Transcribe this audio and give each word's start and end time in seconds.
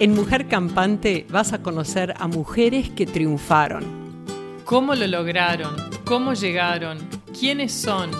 En 0.00 0.12
Mujer 0.12 0.48
Campante 0.48 1.24
vas 1.30 1.52
a 1.52 1.62
conocer 1.62 2.14
a 2.18 2.26
mujeres 2.26 2.90
que 2.90 3.06
triunfaron. 3.06 3.84
¿Cómo 4.64 4.96
lo 4.96 5.06
lograron? 5.06 5.76
¿Cómo 6.04 6.34
llegaron? 6.34 6.98
¿Quiénes 7.38 7.72
son? 7.72 8.10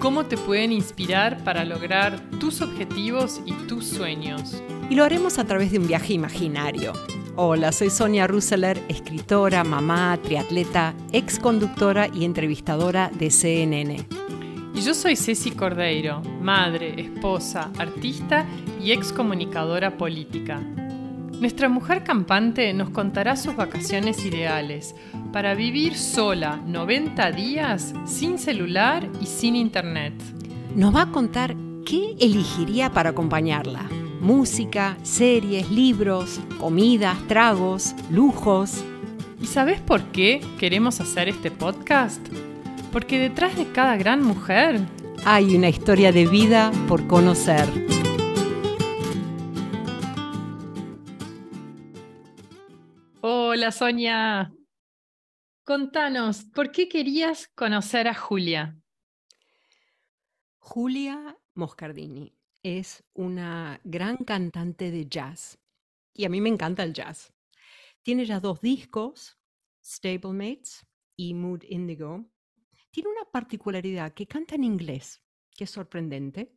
¿Cómo 0.00 0.26
te 0.26 0.36
pueden 0.36 0.72
inspirar 0.72 1.44
para 1.44 1.64
lograr 1.64 2.20
tus 2.40 2.60
objetivos 2.60 3.40
y 3.46 3.52
tus 3.68 3.86
sueños? 3.86 4.60
Y 4.90 4.96
lo 4.96 5.04
haremos 5.04 5.38
a 5.38 5.44
través 5.44 5.70
de 5.70 5.78
un 5.78 5.86
viaje 5.86 6.12
imaginario. 6.12 6.92
Hola, 7.36 7.70
soy 7.70 7.90
Sonia 7.90 8.26
Russeler, 8.26 8.82
escritora, 8.88 9.62
mamá, 9.62 10.18
triatleta, 10.24 10.92
ex 11.12 11.38
conductora 11.38 12.08
y 12.12 12.24
entrevistadora 12.24 13.12
de 13.14 13.30
CNN. 13.30 14.06
Y 14.74 14.80
yo 14.80 14.92
soy 14.92 15.14
Ceci 15.14 15.52
Cordeiro, 15.52 16.20
madre, 16.40 17.00
esposa, 17.00 17.70
artista 17.78 18.44
y 18.82 18.90
ex 18.90 19.12
comunicadora 19.12 19.96
política. 19.96 20.60
Nuestra 21.42 21.68
mujer 21.68 22.04
campante 22.04 22.72
nos 22.72 22.90
contará 22.90 23.34
sus 23.34 23.56
vacaciones 23.56 24.24
ideales 24.24 24.94
para 25.32 25.56
vivir 25.56 25.96
sola 25.96 26.62
90 26.68 27.32
días 27.32 27.92
sin 28.06 28.38
celular 28.38 29.08
y 29.20 29.26
sin 29.26 29.56
internet. 29.56 30.14
Nos 30.76 30.94
va 30.94 31.02
a 31.02 31.10
contar 31.10 31.56
qué 31.84 32.14
elegiría 32.20 32.92
para 32.92 33.10
acompañarla. 33.10 33.88
Música, 34.20 34.96
series, 35.02 35.68
libros, 35.68 36.38
comidas, 36.60 37.18
tragos, 37.26 37.96
lujos. 38.08 38.84
¿Y 39.40 39.46
sabes 39.46 39.80
por 39.80 40.00
qué 40.12 40.40
queremos 40.60 41.00
hacer 41.00 41.28
este 41.28 41.50
podcast? 41.50 42.24
Porque 42.92 43.18
detrás 43.18 43.56
de 43.56 43.66
cada 43.72 43.96
gran 43.96 44.22
mujer 44.22 44.80
hay 45.24 45.56
una 45.56 45.68
historia 45.68 46.12
de 46.12 46.24
vida 46.24 46.70
por 46.86 47.08
conocer. 47.08 47.91
Hola 53.62 53.70
Sonia. 53.70 54.52
Contanos, 55.62 56.42
¿por 56.52 56.72
qué 56.72 56.88
querías 56.88 57.46
conocer 57.46 58.08
a 58.08 58.14
Julia? 58.14 58.76
Julia 60.58 61.38
Moscardini 61.54 62.36
es 62.64 63.04
una 63.14 63.80
gran 63.84 64.16
cantante 64.16 64.90
de 64.90 65.06
jazz 65.06 65.60
y 66.12 66.24
a 66.24 66.28
mí 66.28 66.40
me 66.40 66.48
encanta 66.48 66.82
el 66.82 66.92
jazz. 66.92 67.32
Tiene 68.02 68.26
ya 68.26 68.40
dos 68.40 68.60
discos, 68.60 69.38
Stablemates 69.80 70.84
y 71.14 71.32
Mood 71.32 71.62
Indigo. 71.68 72.26
Tiene 72.90 73.10
una 73.10 73.30
particularidad 73.30 74.12
que 74.12 74.26
canta 74.26 74.56
en 74.56 74.64
inglés, 74.64 75.22
que 75.56 75.62
es 75.62 75.70
sorprendente, 75.70 76.52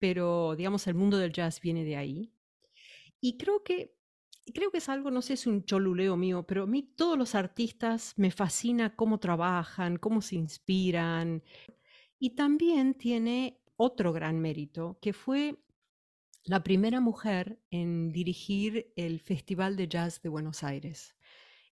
pero 0.00 0.56
digamos 0.56 0.88
el 0.88 0.96
mundo 0.96 1.18
del 1.18 1.32
jazz 1.32 1.60
viene 1.60 1.84
de 1.84 1.96
ahí. 1.96 2.34
Y 3.20 3.36
creo 3.36 3.62
que 3.62 3.93
creo 4.52 4.70
que 4.70 4.78
es 4.78 4.88
algo, 4.88 5.10
no 5.10 5.22
sé, 5.22 5.34
es 5.34 5.46
un 5.46 5.64
choluleo 5.64 6.16
mío, 6.16 6.44
pero 6.46 6.64
a 6.64 6.66
mí 6.66 6.82
todos 6.82 7.16
los 7.16 7.34
artistas 7.34 8.12
me 8.16 8.30
fascina 8.30 8.94
cómo 8.96 9.18
trabajan, 9.18 9.96
cómo 9.96 10.20
se 10.20 10.36
inspiran. 10.36 11.42
Y 12.18 12.30
también 12.30 12.94
tiene 12.94 13.60
otro 13.76 14.12
gran 14.12 14.40
mérito, 14.40 14.98
que 15.00 15.12
fue 15.12 15.58
la 16.44 16.62
primera 16.62 17.00
mujer 17.00 17.58
en 17.70 18.12
dirigir 18.12 18.92
el 18.96 19.20
Festival 19.20 19.76
de 19.76 19.88
Jazz 19.88 20.20
de 20.22 20.28
Buenos 20.28 20.62
Aires. 20.62 21.16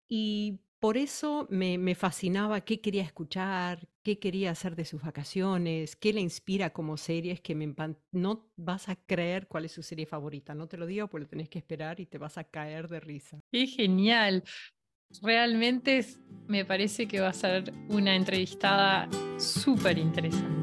Y 0.08 0.62
por 0.80 0.98
eso 0.98 1.48
me, 1.50 1.96
fascinaba 1.96 2.62
qué 2.62 2.82
quería 2.82 3.04
escuchar, 3.04 3.88
qué 4.04 4.20
quería 4.20 4.52
hacer 4.52 4.76
de 4.76 4.86
sus 4.86 5.02
vacaciones, 5.02 5.96
qué 5.96 6.14
le 6.14 6.22
inspira 6.22 6.72
como 6.72 6.98
series 6.98 7.42
que 7.42 7.56
me 7.56 7.74
no 8.12 8.52
vas 8.56 8.90
a 8.90 8.96
creer 8.96 9.48
cuál 9.48 9.66
es 9.66 9.72
su 9.72 9.84
serie 9.84 10.06
favorita. 10.06 10.54
No 10.56 10.68
te 10.68 10.78
lo 10.78 10.86
digo 10.86 11.08
porque 11.08 11.24
lo 11.26 11.30
tenés 11.30 11.50
que 11.50 11.60
esperar 11.60 12.00
y 12.00 12.06
te 12.06 12.18
vas 12.18 12.38
a 12.38 12.44
caer 12.44 12.88
de 12.88 13.00
risa. 13.00 13.40
¡Qué 13.52 13.68
genial! 13.68 14.44
Realmente 15.22 16.06
me 16.48 16.66
parece 16.66 17.08
que 17.08 17.20
va 17.20 17.30
a 17.30 17.34
ser 17.34 17.74
una 17.90 18.16
entrevistada 18.16 19.10
súper 19.38 19.98
interesante. 19.98 20.61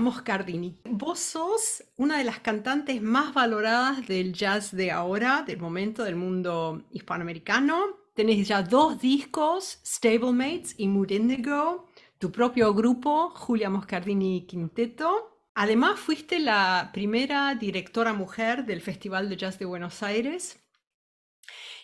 Moscardini, 0.00 0.80
vos 0.84 1.18
sos 1.18 1.84
una 1.96 2.18
de 2.18 2.24
las 2.24 2.40
cantantes 2.40 3.00
más 3.00 3.32
valoradas 3.34 4.06
del 4.06 4.32
jazz 4.32 4.74
de 4.74 4.90
ahora, 4.90 5.44
del 5.46 5.58
momento 5.58 6.02
del 6.02 6.16
mundo 6.16 6.82
hispanoamericano. 6.90 7.98
Tenés 8.14 8.48
ya 8.48 8.62
dos 8.62 9.00
discos, 9.00 9.78
Stablemates 9.84 10.74
y 10.78 10.88
Mood 10.88 11.10
Indigo, 11.10 11.86
tu 12.18 12.32
propio 12.32 12.74
grupo, 12.74 13.30
Julia 13.30 13.70
Moscardini 13.70 14.46
Quinteto. 14.46 15.48
Además, 15.54 16.00
fuiste 16.00 16.38
la 16.38 16.90
primera 16.92 17.54
directora 17.54 18.12
mujer 18.12 18.64
del 18.64 18.80
Festival 18.80 19.28
de 19.28 19.36
Jazz 19.36 19.58
de 19.58 19.66
Buenos 19.66 20.02
Aires. 20.02 20.58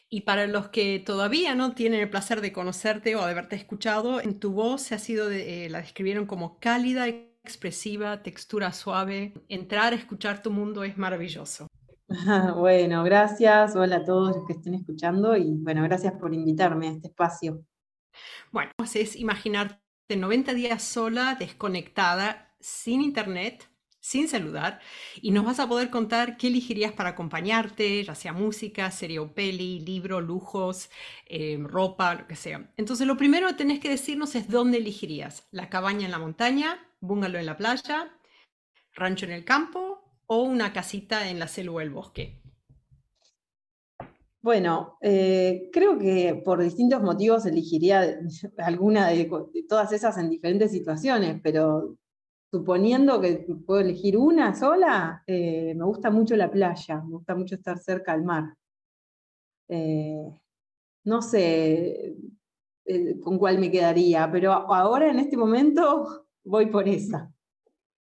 Y 0.09 0.23
para 0.23 0.47
los 0.47 0.69
que 0.69 1.01
todavía 1.01 1.55
no 1.55 1.75
tienen 1.75 2.01
el 2.01 2.11
placer 2.11 2.41
de 2.41 2.53
conocerte 2.53 3.17
o 3.17 3.25
de 3.25 3.33
haberte 3.33 3.57
escuchado, 3.57 4.21
en 4.21 4.39
tu 4.39 4.53
voz 4.53 4.83
se 4.83 4.95
ha 4.95 4.99
sido, 4.99 5.31
eh, 5.31 5.69
la 5.69 5.81
describieron 5.81 6.27
como 6.27 6.61
cálida 6.61 7.09
y 7.09 7.36
expresiva, 7.47 8.23
textura 8.23 8.73
suave. 8.73 9.33
Entrar 9.49 9.93
a 9.93 9.97
escuchar 9.97 10.43
tu 10.43 10.51
mundo 10.51 10.83
es 10.85 10.99
maravilloso. 10.99 11.69
Bueno, 12.57 13.03
gracias. 13.05 13.75
Hola 13.75 13.97
a 13.97 14.05
todos 14.05 14.37
los 14.37 14.47
que 14.47 14.53
estén 14.55 14.75
escuchando 14.75 15.37
y 15.37 15.57
bueno, 15.59 15.83
gracias 15.83 16.13
por 16.15 16.33
invitarme 16.35 16.89
a 16.89 16.93
este 16.93 17.09
espacio. 17.09 17.65
Bueno, 18.53 18.71
es 18.95 19.17
imaginarte 19.17 19.81
90 20.17 20.55
días 20.55 20.83
sola, 20.83 21.37
desconectada, 21.39 22.55
sin 22.61 23.01
internet, 23.01 23.69
sin 24.07 24.29
saludar, 24.29 24.79
y 25.21 25.33
nos 25.33 25.45
vas 25.45 25.59
a 25.59 25.69
poder 25.69 25.91
contar 25.91 26.37
qué 26.37 26.47
elegirías 26.47 26.93
para 26.93 27.11
acompañarte, 27.11 28.05
ya 28.05 28.15
sea 28.15 28.33
música, 28.33 28.89
serie 28.93 29.19
o 29.19 29.35
peli, 29.35 29.81
libro, 29.81 30.21
lujos, 30.21 30.91
eh, 31.27 31.59
ropa, 31.61 32.15
lo 32.15 32.29
que 32.29 32.37
sea. 32.37 32.73
Entonces, 32.77 33.05
lo 33.09 33.17
primero 33.17 33.49
que 33.49 33.55
tenés 33.55 33.81
que 33.81 33.89
decirnos 33.89 34.37
es 34.37 34.49
dónde 34.49 34.79
elegirías, 34.79 35.49
la 35.51 35.69
cabaña 35.69 36.05
en 36.05 36.13
la 36.13 36.21
montaña, 36.21 36.79
bungalow 37.07 37.39
en 37.39 37.47
la 37.47 37.57
playa, 37.57 38.13
rancho 38.95 39.27
en 39.27 39.33
el 39.33 39.45
campo 39.45 40.07
o 40.27 40.43
una 40.43 40.73
casita 40.73 41.29
en 41.29 41.39
la 41.39 41.49
selva 41.49 41.75
o 41.75 41.81
el 41.81 41.91
bosque? 41.91 42.43
Bueno, 44.47 44.97
eh, 45.01 45.71
creo 45.73 45.99
que 45.99 46.41
por 46.45 46.63
distintos 46.63 47.03
motivos 47.03 47.47
elegiría 47.47 48.17
alguna 48.59 49.09
de, 49.09 49.29
todas 49.69 49.93
esas 49.93 50.17
en 50.19 50.31
diferentes 50.31 50.71
situaciones, 50.71 51.41
pero 51.43 51.97
suponiendo 52.53 53.21
que 53.21 53.45
puedo 53.67 53.81
elegir 53.81 54.17
una 54.17 54.55
sola, 54.55 55.25
eh, 55.27 55.75
me 55.75 55.85
gusta 55.85 56.11
mucho 56.11 56.37
la 56.37 56.49
playa, 56.49 57.03
me 57.03 57.11
gusta 57.11 57.35
mucho 57.35 57.57
estar 57.57 57.77
cerca 57.79 58.13
al 58.13 58.23
mar. 58.23 58.55
Eh, 59.69 60.41
no 61.05 61.23
sé 61.23 62.15
con 63.25 63.39
cuál 63.39 63.59
me 63.59 63.69
quedaría, 63.69 64.31
pero 64.31 64.53
ahora 64.53 65.11
en 65.11 65.19
este 65.19 65.37
momento 65.37 66.26
voy 66.47 66.67
por 66.67 66.89
esa. 66.89 67.33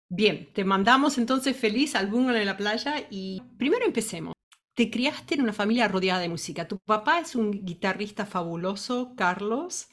Bien, 0.09 0.51
te 0.53 0.63
mandamos 0.63 1.17
entonces 1.19 1.55
feliz 1.55 1.95
al 1.95 2.13
en 2.13 2.45
la 2.45 2.57
playa 2.57 2.95
y 3.11 3.41
primero 3.57 3.85
empecemos. 3.85 4.33
Te 4.73 4.89
criaste 4.89 5.35
en 5.35 5.41
una 5.41 5.53
familia 5.53 5.89
rodeada 5.89 6.21
de 6.21 6.29
música. 6.29 6.67
Tu 6.67 6.79
papá 6.79 7.19
es 7.19 7.35
un 7.35 7.51
guitarrista 7.51 8.25
fabuloso, 8.25 9.13
Carlos, 9.15 9.89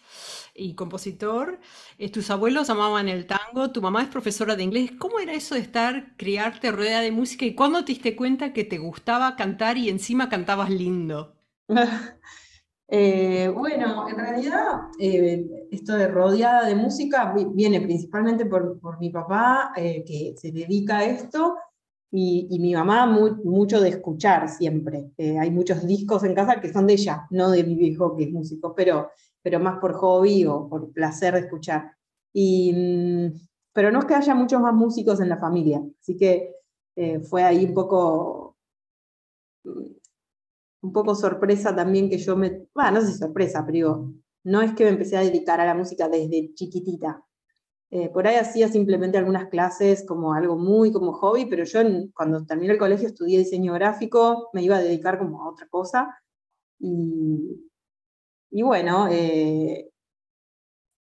y 0.54 0.74
compositor. 0.74 1.60
Eh, 1.98 2.10
tus 2.10 2.30
abuelos 2.30 2.70
amaban 2.70 3.08
el 3.08 3.26
tango. 3.26 3.72
Tu 3.72 3.82
mamá 3.82 4.02
es 4.02 4.08
profesora 4.08 4.54
de 4.54 4.62
inglés. 4.62 4.92
¿Cómo 4.96 5.18
era 5.18 5.34
eso 5.34 5.56
de 5.56 5.60
estar, 5.62 6.16
criarte 6.16 6.70
rodeada 6.70 7.00
de 7.02 7.10
música? 7.10 7.44
¿Y 7.44 7.54
cuándo 7.54 7.84
te 7.84 7.92
diste 7.92 8.14
cuenta 8.14 8.52
que 8.52 8.64
te 8.64 8.78
gustaba 8.78 9.34
cantar 9.36 9.76
y 9.76 9.88
encima 9.88 10.28
cantabas 10.28 10.70
lindo? 10.70 11.36
Eh, 12.88 13.48
bueno, 13.48 14.08
en 14.08 14.16
realidad 14.16 14.82
eh, 15.00 15.66
esto 15.72 15.94
de 15.94 16.06
rodeada 16.06 16.68
de 16.68 16.76
música 16.76 17.34
viene 17.52 17.80
principalmente 17.80 18.46
por, 18.46 18.98
mi 19.00 19.10
papá, 19.10 19.72
eh, 19.76 20.04
que 20.06 20.34
se 20.36 20.52
dedica 20.52 20.98
a 20.98 21.04
esto, 21.04 21.56
y, 22.12 22.46
mi 22.60 22.72
mamá 22.74 23.06
mucho 23.06 23.80
de 23.80 23.90
escuchar 23.90 24.48
siempre. 24.48 25.10
hay 25.18 25.50
muchos 25.50 25.86
discos 25.86 26.24
en 26.24 26.34
casa 26.34 26.60
que 26.60 26.72
son 26.72 26.86
de 26.86 26.94
ella, 26.94 27.26
no 27.30 27.50
de 27.50 27.64
mi 27.64 27.74
viejo 27.74 28.16
que 28.16 28.24
es 28.24 28.32
músico, 28.32 28.74
pero, 28.74 29.10
pero 29.42 29.60
más 29.60 29.78
por 29.80 29.92
hobby 29.94 30.46
o 30.46 30.68
por 30.68 30.92
placer 30.92 31.34
de 31.34 31.40
escuchar. 31.40 31.92
Y, 32.32 32.72
mm, 32.72 33.32
pero 33.72 33.90
no 33.90 33.98
es 34.00 34.04
que 34.06 34.14
haya 34.14 34.34
muchos 34.34 34.60
más 34.60 34.74
músicos 34.74 35.20
en 35.20 35.28
la 35.28 35.36
familia, 35.38 35.82
así 36.00 36.16
que 36.16 36.52
fue 37.28 37.42
ahí 37.42 37.66
un 37.66 37.74
poco 37.74 38.56
un 40.82 40.92
poco 40.92 41.14
sorpresa 41.14 41.74
también 41.74 42.08
que 42.08 42.18
yo 42.18 42.36
me, 42.36 42.66
bueno, 42.74 42.92
no 42.92 43.00
sé 43.00 43.12
si 43.12 43.18
sorpresa, 43.18 43.64
pero 43.66 44.12
no 44.44 44.62
es 44.62 44.72
que 44.74 44.84
me 44.84 44.90
empecé 44.90 45.16
a 45.16 45.20
dedicar 45.22 45.60
a 45.60 45.66
la 45.66 45.74
música 45.74 46.08
desde 46.08 46.52
chiquitita. 46.54 47.22
Eh, 47.90 48.08
por 48.10 48.26
ahí 48.26 48.36
hacía 48.36 48.68
simplemente 48.68 49.16
algunas 49.18 49.48
clases 49.48 50.04
como 50.06 50.34
algo 50.34 50.56
muy 50.56 50.92
como 50.92 51.12
hobby, 51.12 51.46
pero 51.46 51.64
yo 51.64 51.80
cuando 52.14 52.44
terminé 52.44 52.72
el 52.72 52.78
colegio 52.78 53.08
estudié 53.08 53.38
diseño 53.38 53.72
gráfico, 53.74 54.50
me 54.52 54.62
iba 54.62 54.76
a 54.76 54.82
dedicar 54.82 55.18
como 55.18 55.42
a 55.42 55.50
otra 55.50 55.68
cosa. 55.68 56.08
Y, 56.78 57.70
y 58.50 58.62
bueno, 58.62 59.08
eh, 59.10 59.90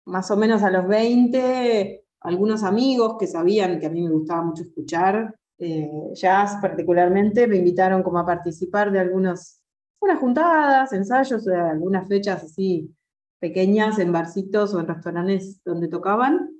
más 0.07 0.31
o 0.31 0.37
menos 0.37 0.63
a 0.63 0.71
los 0.71 0.87
20, 0.87 2.05
algunos 2.21 2.63
amigos 2.63 3.17
que 3.19 3.27
sabían 3.27 3.81
que 3.81 3.87
a 3.87 3.91
mí 3.91 4.03
me 4.03 4.11
gustaba 4.11 4.43
mucho 4.43 4.63
escuchar 4.63 5.35
eh, 5.59 5.91
jazz 6.15 6.59
particularmente, 6.61 7.47
me 7.47 7.57
invitaron 7.57 8.03
como 8.03 8.19
a 8.19 8.27
participar 8.27 8.91
de 8.93 9.01
algunas 9.01 9.63
unas 10.01 10.19
juntadas, 10.19 10.93
ensayos, 10.93 11.45
de 11.45 11.57
algunas 11.57 12.07
fechas 12.07 12.45
así 12.45 12.95
pequeñas 13.39 13.99
en 13.99 14.13
barcitos 14.13 14.75
o 14.75 14.81
en 14.81 14.87
restaurantes 14.87 15.63
donde 15.65 15.89
tocaban. 15.89 16.51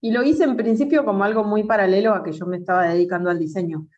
Y 0.00 0.10
lo 0.10 0.22
hice 0.22 0.44
en 0.44 0.56
principio 0.56 1.04
como 1.04 1.24
algo 1.24 1.44
muy 1.44 1.64
paralelo 1.64 2.14
a 2.14 2.22
que 2.22 2.32
yo 2.32 2.46
me 2.46 2.58
estaba 2.58 2.88
dedicando 2.88 3.30
al 3.30 3.38
diseño. 3.38 3.88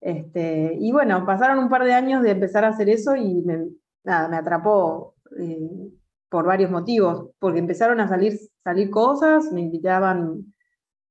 Este, 0.00 0.76
y 0.78 0.92
bueno, 0.92 1.26
pasaron 1.26 1.58
un 1.58 1.68
par 1.68 1.84
de 1.84 1.92
años 1.92 2.22
de 2.22 2.30
empezar 2.30 2.64
a 2.64 2.68
hacer 2.68 2.88
eso 2.88 3.16
y 3.16 3.42
me, 3.42 3.68
nada, 4.04 4.28
me 4.28 4.36
atrapó 4.36 5.16
eh, 5.38 5.90
por 6.28 6.46
varios 6.46 6.70
motivos, 6.70 7.30
porque 7.38 7.58
empezaron 7.58 8.00
a 8.00 8.08
salir, 8.08 8.38
salir 8.62 8.90
cosas, 8.90 9.50
me 9.52 9.62
invitaban 9.62 10.54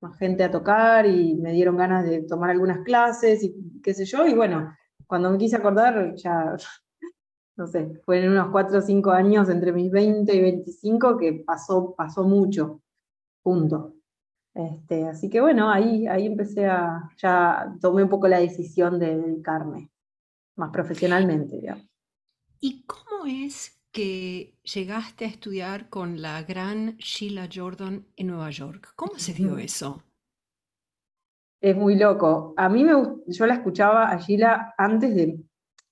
más 0.01 0.17
gente 0.17 0.43
a 0.43 0.51
tocar 0.51 1.05
y 1.05 1.35
me 1.35 1.51
dieron 1.51 1.77
ganas 1.77 2.05
de 2.05 2.23
tomar 2.23 2.49
algunas 2.49 2.79
clases 2.79 3.43
y 3.43 3.81
qué 3.81 3.93
sé 3.93 4.05
yo, 4.05 4.25
y 4.25 4.33
bueno, 4.33 4.75
cuando 5.07 5.31
me 5.31 5.37
quise 5.37 5.55
acordar 5.55 6.13
ya, 6.15 6.55
no 7.55 7.67
sé, 7.67 8.01
fueron 8.05 8.33
unos 8.33 8.49
4 8.51 8.79
o 8.79 8.81
5 8.81 9.11
años 9.11 9.49
entre 9.49 9.71
mis 9.71 9.91
20 9.91 10.33
y 10.35 10.41
25 10.41 11.17
que 11.17 11.43
pasó, 11.45 11.95
pasó 11.95 12.23
mucho, 12.23 12.81
punto. 13.41 13.93
Este, 14.53 15.07
así 15.07 15.29
que 15.29 15.39
bueno, 15.39 15.69
ahí, 15.69 16.07
ahí 16.07 16.25
empecé 16.25 16.65
a, 16.65 17.09
ya 17.17 17.75
tomé 17.79 18.03
un 18.03 18.09
poco 18.09 18.27
la 18.27 18.39
decisión 18.39 18.97
de 18.99 19.15
dedicarme 19.15 19.91
más 20.55 20.71
profesionalmente. 20.71 21.61
¿Y 22.59 22.83
cómo 22.85 23.25
es 23.27 23.76
que 23.97 24.53
llegaste 24.61 25.25
a 25.25 25.27
estudiar 25.27 25.89
con 25.89 26.21
la 26.21 26.43
gran 26.43 26.97
Sheila 26.97 27.49
Jordan 27.51 28.05
en 28.15 28.27
Nueva 28.27 28.51
York? 28.51 28.93
¿Cómo 28.95 29.17
se 29.17 29.33
dio 29.33 29.57
eso? 29.57 30.03
Es 31.59 31.75
muy 31.75 31.95
loco. 31.95 32.53
A 32.57 32.69
mí 32.69 32.83
me 32.83 32.91
yo 33.25 33.45
la 33.47 33.55
escuchaba 33.55 34.11
a 34.11 34.19
Sheila 34.19 34.75
antes 34.77 35.15
de, 35.15 35.39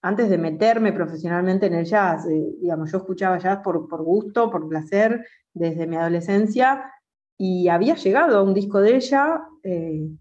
antes 0.04 0.30
de 0.30 0.38
meterme 0.38 0.94
profesionalmente 0.94 1.66
en 1.66 1.74
el 1.74 1.86
jazz. 1.86 2.28
Eh, 2.28 2.46
digamos, 2.62 2.92
yo 2.92 3.00
escuchaba 3.00 3.40
jazz 3.40 3.62
por, 3.64 3.88
por 3.88 4.04
gusto, 4.04 4.52
por 4.52 4.70
placer, 4.70 5.26
desde 5.52 5.88
mi 5.88 5.96
adolescencia 5.96 6.92
y 7.40 7.70
había 7.70 7.96
llegado 7.96 8.38
a 8.38 8.44
un 8.44 8.54
disco 8.54 8.82
de 8.82 8.98
ella 8.98 9.48
eh, 9.64 10.12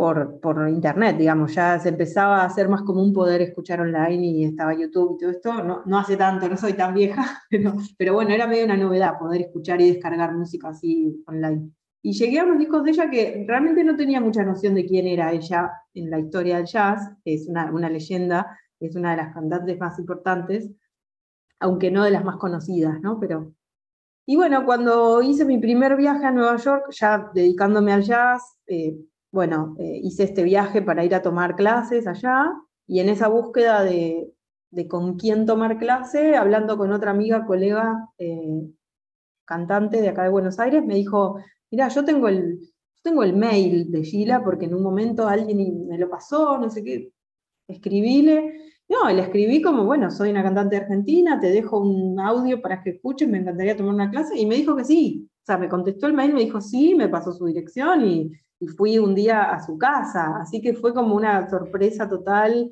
por, 0.00 0.40
por, 0.40 0.66
internet, 0.70 1.18
digamos, 1.18 1.54
ya 1.54 1.78
se 1.78 1.90
empezaba 1.90 2.40
a 2.40 2.46
hacer 2.46 2.70
más 2.70 2.80
común 2.84 3.12
poder 3.12 3.42
escuchar 3.42 3.82
online 3.82 4.26
y 4.26 4.44
estaba 4.46 4.72
YouTube 4.72 5.16
y 5.16 5.18
todo 5.18 5.30
esto, 5.30 5.62
no, 5.62 5.82
no 5.84 5.98
hace 5.98 6.16
tanto, 6.16 6.48
no 6.48 6.56
soy 6.56 6.72
tan 6.72 6.94
vieja, 6.94 7.22
pero, 7.50 7.74
pero, 7.98 8.14
bueno, 8.14 8.30
era 8.32 8.46
medio 8.46 8.64
una 8.64 8.78
novedad 8.78 9.18
poder 9.18 9.42
escuchar 9.42 9.78
y 9.82 9.92
descargar 9.92 10.34
música 10.34 10.70
así 10.70 11.22
online. 11.26 11.70
Y 12.00 12.14
llegué 12.14 12.40
a 12.40 12.44
unos 12.44 12.58
discos 12.58 12.82
de 12.82 12.92
ella 12.92 13.10
que 13.10 13.44
realmente 13.46 13.84
no 13.84 13.94
tenía 13.94 14.22
mucha 14.22 14.42
noción 14.42 14.74
de 14.74 14.86
quién 14.86 15.06
era 15.06 15.32
ella 15.32 15.70
en 15.92 16.08
la 16.08 16.18
historia 16.18 16.56
del 16.56 16.64
jazz, 16.64 17.12
es 17.26 17.46
una, 17.46 17.70
una 17.70 17.90
leyenda, 17.90 18.58
es 18.80 18.96
una 18.96 19.10
de 19.10 19.18
las 19.18 19.34
cantantes 19.34 19.78
más 19.78 19.98
importantes, 19.98 20.70
aunque 21.58 21.90
no 21.90 22.04
de 22.04 22.10
las 22.12 22.24
más 22.24 22.36
conocidas, 22.36 23.02
¿no? 23.02 23.20
Pero 23.20 23.52
y 24.26 24.36
bueno, 24.36 24.64
cuando 24.64 25.20
hice 25.22 25.44
mi 25.44 25.58
primer 25.58 25.96
viaje 25.96 26.24
a 26.24 26.30
Nueva 26.30 26.56
York, 26.56 26.86
ya 26.92 27.30
dedicándome 27.34 27.92
al 27.92 28.02
jazz, 28.02 28.56
eh, 28.66 28.96
bueno, 29.32 29.76
eh, 29.78 30.00
hice 30.02 30.24
este 30.24 30.42
viaje 30.42 30.82
para 30.82 31.04
ir 31.04 31.14
a 31.14 31.22
tomar 31.22 31.56
clases 31.56 32.06
allá 32.06 32.52
y 32.86 33.00
en 33.00 33.08
esa 33.08 33.28
búsqueda 33.28 33.84
de, 33.84 34.32
con 34.88 35.16
quién 35.16 35.46
tomar 35.46 35.78
clase, 35.78 36.36
hablando 36.36 36.76
con 36.76 36.92
otra 36.92 37.12
amiga, 37.12 37.46
colega, 37.46 38.08
eh, 38.18 38.68
cantante 39.44 40.00
de 40.00 40.08
acá 40.08 40.24
de 40.24 40.30
Buenos 40.30 40.58
Aires, 40.58 40.84
me 40.84 40.96
dijo, 40.96 41.36
mira, 41.70 41.88
yo 41.88 42.04
tengo 42.04 42.28
el, 42.28 42.60
tengo 43.02 43.22
el 43.22 43.36
mail 43.36 43.90
de 43.90 44.02
Sheila 44.02 44.42
porque 44.44 44.66
en 44.66 44.74
un 44.74 44.82
momento 44.82 45.28
alguien 45.28 45.86
me 45.86 45.98
lo 45.98 46.10
pasó, 46.10 46.58
no 46.58 46.70
sé 46.70 46.82
qué, 46.82 47.12
escribíle. 47.68 48.54
No, 48.88 49.08
le 49.08 49.22
escribí 49.22 49.62
como, 49.62 49.84
bueno, 49.84 50.10
soy 50.10 50.30
una 50.30 50.42
cantante 50.42 50.76
argentina, 50.76 51.38
te 51.38 51.50
dejo 51.50 51.78
un 51.78 52.18
audio 52.18 52.60
para 52.60 52.82
que 52.82 52.90
escuches, 52.90 53.28
me 53.28 53.38
encantaría 53.38 53.76
tomar 53.76 53.94
una 53.94 54.10
clase, 54.10 54.36
y 54.36 54.46
me 54.46 54.56
dijo 54.56 54.74
que 54.74 54.84
sí. 54.84 55.29
O 55.42 55.46
sea, 55.46 55.58
me 55.58 55.68
contestó 55.68 56.06
el 56.06 56.12
mail, 56.12 56.34
me 56.34 56.40
dijo 56.40 56.60
sí, 56.60 56.94
me 56.94 57.08
pasó 57.08 57.32
su 57.32 57.46
dirección 57.46 58.06
y, 58.06 58.32
fui 58.76 58.98
un 58.98 59.14
día 59.14 59.54
a 59.54 59.64
su 59.64 59.78
casa. 59.78 60.36
Así 60.36 60.60
que 60.60 60.74
fue 60.74 60.92
como 60.92 61.14
una 61.14 61.48
sorpresa 61.48 62.08
total 62.08 62.70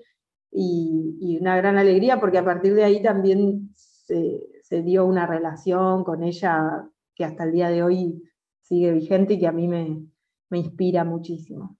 y, 0.53 1.39
una 1.41 1.57
gran 1.57 1.79
alegría, 1.79 2.21
porque 2.21 2.39
a 2.39 2.45
partir 2.45 2.75
de 2.75 2.85
ahí 2.85 3.03
también 3.03 3.71
se, 3.75 4.83
dio 4.83 5.07
una 5.07 5.27
relación 5.27 6.05
con 6.05 6.23
ella 6.23 6.87
que 7.15 7.25
hasta 7.25 7.45
el 7.45 7.53
día 7.53 7.71
de 7.71 7.83
hoy 7.83 8.23
sigue 8.61 8.93
vigente 8.93 9.35
y 9.35 9.39
que 9.39 9.47
a 9.47 9.53
mí 9.53 9.67
me, 9.67 10.05
me 10.51 10.59
inspira 10.59 11.05
muchísimo. 11.05 11.79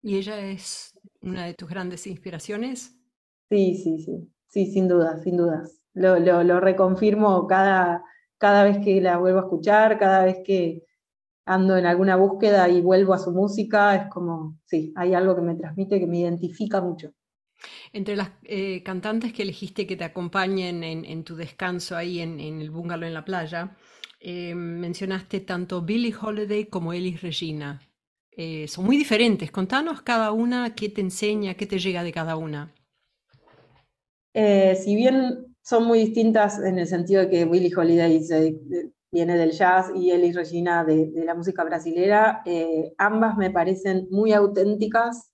¿Y 0.00 0.16
ella 0.16 0.40
es 0.40 0.98
una 1.20 1.44
de 1.44 1.54
tus 1.54 1.68
grandes 1.68 2.06
inspiraciones? 2.06 2.98
Sí, 3.48 3.74
sí, 3.76 3.98
sí, 3.98 4.32
sí, 4.48 4.66
sin 4.66 4.88
dudas, 4.88 5.22
sin 5.22 5.36
dudas. 5.36 5.82
Lo, 5.94 6.18
lo, 6.18 6.58
reconfirmo 6.60 7.46
cada, 7.46 8.02
cada 8.42 8.64
vez 8.64 8.78
que 8.84 9.00
la 9.00 9.18
vuelvo 9.18 9.38
a 9.38 9.42
escuchar, 9.42 10.00
cada 10.00 10.24
vez 10.24 10.38
que 10.44 10.82
ando 11.46 11.76
en 11.76 11.86
alguna 11.86 12.16
búsqueda 12.16 12.68
y 12.68 12.80
vuelvo 12.80 13.14
a 13.14 13.18
su 13.20 13.30
música, 13.30 13.94
es 13.94 14.10
como, 14.10 14.58
sí, 14.64 14.92
hay 14.96 15.14
algo 15.14 15.36
que 15.36 15.42
me 15.42 15.54
transmite, 15.54 16.00
que 16.00 16.08
me 16.08 16.18
identifica 16.18 16.80
mucho. 16.80 17.12
Entre 17.92 18.16
las 18.16 18.32
eh, 18.42 18.82
cantantes 18.82 19.32
que 19.32 19.42
elegiste 19.42 19.86
que 19.86 19.96
te 19.96 20.02
acompañen 20.02 20.82
en, 20.82 21.22
tu 21.22 21.36
descanso 21.36 21.96
ahí 21.96 22.18
en, 22.18 22.40
el 22.40 22.72
bungalow 22.72 23.06
en 23.06 23.14
la 23.14 23.24
playa, 23.24 23.76
eh, 24.18 24.56
mencionaste 24.56 25.38
tanto 25.38 25.82
Billie 25.82 26.12
Holiday 26.20 26.64
como 26.64 26.92
Elis 26.92 27.22
Regina. 27.22 27.80
Eh, 28.32 28.66
son 28.66 28.86
muy 28.86 28.96
diferentes. 28.96 29.52
Contanos 29.52 30.02
cada 30.02 30.32
una 30.32 30.74
qué 30.74 30.88
te 30.88 31.00
enseña, 31.00 31.54
qué 31.54 31.66
te 31.66 31.78
llega 31.78 32.02
de 32.02 32.10
cada 32.10 32.34
una. 32.34 32.74
Si 34.34 34.96
bien 34.96 35.51
son 35.62 35.86
muy 35.86 36.00
distintas 36.00 36.58
en 36.58 36.78
el 36.78 36.86
sentido 36.86 37.22
de 37.22 37.30
que 37.30 37.44
Billie 37.44 37.74
Holiday 37.74 38.20
viene 39.10 39.36
del 39.36 39.52
jazz 39.52 39.90
y 39.94 40.10
Elis 40.10 40.34
Regina 40.34 40.84
de, 40.84 41.12
la 41.24 41.34
música 41.34 41.64
brasilera, 41.64 42.42
eh, 42.44 42.94
ambas 42.98 43.36
me 43.36 43.50
parecen 43.50 44.08
muy 44.10 44.32
auténticas, 44.32 45.30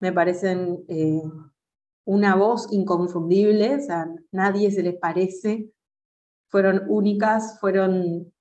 me 0.00 0.12
parecen 0.12 0.84
eh, 0.88 1.22
una 2.04 2.34
voz 2.34 2.72
inconfundible, 2.72 3.76
o 3.76 3.80
sea, 3.80 4.08
nadie 4.32 4.70
se 4.70 4.82
les 4.82 4.96
parece, 4.96 5.70
fueron 6.48 6.84
únicas, 6.88 7.60
fueron 7.60 8.32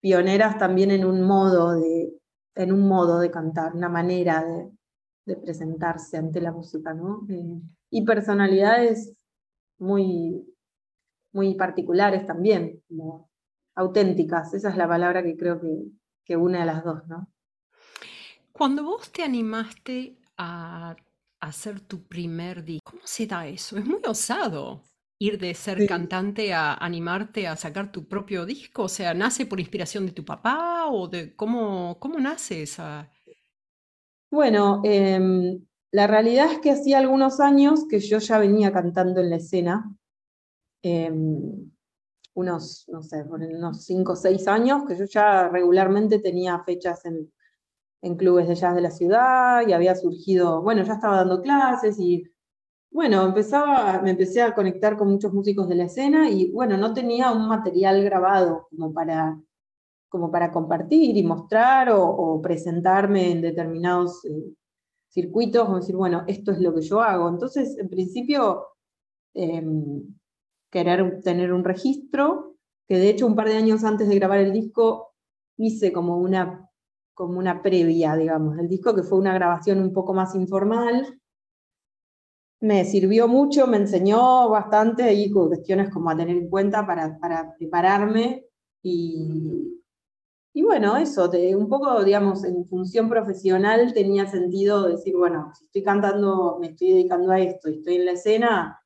pioneras 0.00 0.58
también 0.58 0.90
en 0.90 1.04
un 1.04 1.22
modo 1.22 1.72
de, 1.72 2.12
en 2.54 2.72
un 2.72 2.86
modo 2.86 3.18
de 3.18 3.30
cantar, 3.30 3.74
una 3.74 3.88
manera 3.88 4.44
de, 4.44 4.70
de 5.24 5.36
presentarse 5.36 6.16
ante 6.16 6.40
la 6.40 6.52
música, 6.52 6.92
¿no? 6.94 7.26
y 7.90 8.04
personalidades 8.04 9.14
muy, 9.78 10.51
muy 11.32 11.54
particulares 11.54 12.26
también, 12.26 12.82
como 12.88 13.30
auténticas. 13.74 14.54
Esa 14.54 14.70
es 14.70 14.76
la 14.76 14.88
palabra 14.88 15.22
que 15.22 15.36
creo 15.36 15.60
que, 15.60 15.84
que 16.24 16.36
une 16.36 16.58
a 16.58 16.64
las 16.64 16.84
dos, 16.84 17.06
¿no? 17.08 17.28
Cuando 18.52 18.84
vos 18.84 19.10
te 19.10 19.22
animaste 19.22 20.18
a 20.36 20.94
hacer 21.40 21.80
tu 21.80 22.06
primer 22.06 22.62
disco, 22.62 22.92
¿cómo 22.92 23.02
se 23.04 23.26
da 23.26 23.46
eso? 23.46 23.78
Es 23.78 23.84
muy 23.84 24.00
osado 24.06 24.82
ir 25.22 25.38
de 25.38 25.54
ser 25.54 25.86
cantante 25.86 26.52
a 26.52 26.74
animarte 26.74 27.46
a 27.46 27.54
sacar 27.56 27.92
tu 27.92 28.08
propio 28.08 28.44
disco? 28.44 28.84
O 28.84 28.88
sea, 28.88 29.14
¿nace 29.14 29.46
por 29.46 29.60
inspiración 29.60 30.04
de 30.06 30.12
tu 30.12 30.24
papá 30.24 30.86
o 30.88 31.06
de 31.06 31.36
cómo, 31.36 31.96
cómo 32.00 32.18
nace 32.18 32.62
esa? 32.62 33.08
Bueno, 34.32 34.80
eh, 34.84 35.60
la 35.92 36.06
realidad 36.08 36.50
es 36.50 36.58
que 36.58 36.72
hacía 36.72 36.98
algunos 36.98 37.38
años 37.38 37.86
que 37.88 38.00
yo 38.00 38.18
ya 38.18 38.38
venía 38.38 38.72
cantando 38.72 39.20
en 39.20 39.30
la 39.30 39.36
escena, 39.36 39.94
em, 40.82 41.70
unos, 42.34 42.88
no 42.88 43.02
sé, 43.02 43.22
unos 43.22 43.84
cinco 43.84 44.12
o 44.12 44.16
seis 44.16 44.48
años, 44.48 44.84
que 44.86 44.96
yo 44.96 45.04
ya 45.04 45.48
regularmente 45.48 46.18
tenía 46.18 46.62
fechas 46.64 47.04
en, 47.04 47.30
clubes 48.16 48.48
de 48.48 48.56
jazz 48.56 48.74
de 48.74 48.80
la 48.80 48.90
ciudad 48.90 49.66
y 49.66 49.72
había 49.72 49.94
surgido, 49.94 50.60
bueno, 50.60 50.82
ya 50.82 50.94
estaba 50.94 51.18
dando 51.18 51.40
clases 51.40 52.00
y 52.00 52.24
bueno, 52.90 53.24
empezaba, 53.24 54.02
me 54.02 54.10
empecé 54.10 54.42
a 54.42 54.54
conectar 54.54 54.96
con 54.96 55.08
muchos 55.08 55.32
músicos 55.32 55.68
de 55.68 55.76
la 55.76 55.84
escena 55.84 56.28
y 56.28 56.50
bueno, 56.50 56.76
no 56.76 56.92
tenía 56.94 57.30
un 57.30 57.48
material 57.48 58.02
grabado 58.02 58.66
como 58.70 58.92
para, 58.92 59.40
como 60.08 60.30
para 60.32 60.50
compartir 60.50 61.16
y 61.16 61.22
mostrar 61.22 61.90
o, 61.92 62.40
presentarme 62.42 63.30
en 63.30 63.40
determinados 63.40 64.24
eh, 64.24 64.52
circuitos, 65.08 65.64
como 65.64 65.78
decir, 65.78 65.96
bueno, 65.96 66.24
esto 66.26 66.52
es 66.52 66.60
lo 66.60 66.74
que 66.74 66.82
yo 66.82 67.00
hago. 67.00 67.28
Entonces, 67.28 67.78
en 67.78 67.88
principio, 67.88 68.66
em, 69.34 70.02
querer 70.72 71.20
tener 71.22 71.52
un 71.52 71.64
registro, 71.64 72.56
que 72.88 72.98
de 72.98 73.10
hecho 73.10 73.26
un 73.28 73.36
par 73.36 73.48
de 73.48 73.56
años 73.56 73.84
antes 73.84 74.08
de 74.08 74.16
grabar 74.16 74.40
el 74.40 74.52
disco 74.52 75.14
hice 75.58 75.92
como 75.92 76.18
una, 76.18 76.68
como 77.14 77.38
una 77.38 77.62
previa, 77.62 78.16
digamos, 78.16 78.56
del 78.56 78.68
disco, 78.68 78.94
que 78.94 79.04
fue 79.04 79.18
una 79.18 79.34
grabación 79.34 79.80
un 79.80 79.92
poco 79.92 80.14
más 80.14 80.34
informal. 80.34 81.20
Me 82.60 82.84
sirvió 82.84 83.28
mucho, 83.28 83.66
me 83.66 83.76
enseñó 83.76 84.48
bastante 84.48 85.12
y 85.12 85.30
cuestiones 85.30 85.90
como 85.90 86.10
a 86.10 86.16
tener 86.16 86.36
en 86.36 86.48
cuenta 86.48 86.86
para, 86.86 87.18
para 87.18 87.54
prepararme 87.56 88.46
Y, 88.82 89.80
y 90.54 90.62
bueno, 90.62 90.96
eso, 90.96 91.30
un 91.56 91.68
poco, 91.68 92.04
digamos, 92.04 92.44
en 92.44 92.66
función 92.66 93.08
profesional 93.08 93.94
tenía 93.94 94.26
sentido 94.26 94.88
decir, 94.88 95.16
bueno, 95.16 95.52
si 95.54 95.66
estoy 95.66 95.82
cantando, 95.82 96.58
me 96.60 96.68
estoy 96.68 96.92
dedicando 96.92 97.32
a 97.32 97.40
esto 97.40 97.70
y 97.70 97.76
estoy 97.78 97.96
en 97.96 98.06
la 98.06 98.12
escena, 98.12 98.81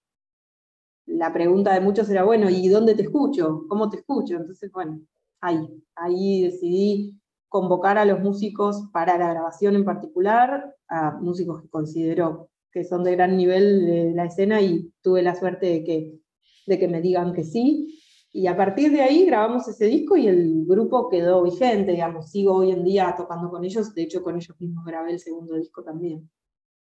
la 1.07 1.33
pregunta 1.33 1.73
de 1.73 1.81
muchos 1.81 2.11
era, 2.11 2.25
bueno, 2.25 2.51
¿y 2.51 2.69
dónde 2.69 2.95
te 2.95 3.03
escucho? 3.03 3.65
¿Cómo 3.69 3.89
te 3.89 3.99
escucho? 3.99 4.37
Entonces, 4.37 4.71
bueno, 4.73 5.01
ahí, 5.41 5.67
ahí 5.95 6.43
decidí 6.43 7.21
convocar 7.49 7.97
a 7.97 8.05
los 8.05 8.21
músicos 8.21 8.89
para 8.93 9.17
la 9.17 9.31
grabación 9.31 9.77
en 9.77 9.85
particular, 9.85 10.75
a 10.89 11.13
músicos 11.13 11.63
que 11.63 11.69
considero 11.69 12.51
que 12.73 12.85
son 12.85 13.05
de 13.05 13.13
gran 13.13 13.37
nivel 13.37 13.87
de 13.87 14.13
la 14.13 14.27
escena 14.27 14.61
y 14.61 14.93
tuve 15.01 15.23
la 15.23 15.35
suerte 15.35 15.67
de 15.67 15.85
que, 15.85 16.19
de 16.67 16.79
que 16.79 16.89
me 16.89 17.01
digan 17.01 17.33
que 17.33 17.45
sí. 17.45 18.03
Y 18.33 18.49
a 18.49 18.57
partir 18.57 18.93
de 18.93 19.01
ahí 19.01 19.25
grabamos 19.25 19.67
ese 19.67 19.87
disco 19.87 20.17
y 20.17 20.27
el 20.27 20.67
grupo 20.67 21.09
quedó 21.09 21.43
vigente, 21.43 21.93
digamos, 21.93 22.31
sigo 22.31 22.57
hoy 22.57 22.73
en 22.73 22.85
día 22.85 23.15
tocando 23.17 23.49
con 23.49 23.65
ellos, 23.65 23.95
de 23.95 24.03
hecho 24.03 24.23
con 24.23 24.37
ellos 24.37 24.61
mismos 24.61 24.85
grabé 24.85 25.13
el 25.13 25.21
segundo 25.21 25.57
disco 25.57 25.83
también. 25.83 26.29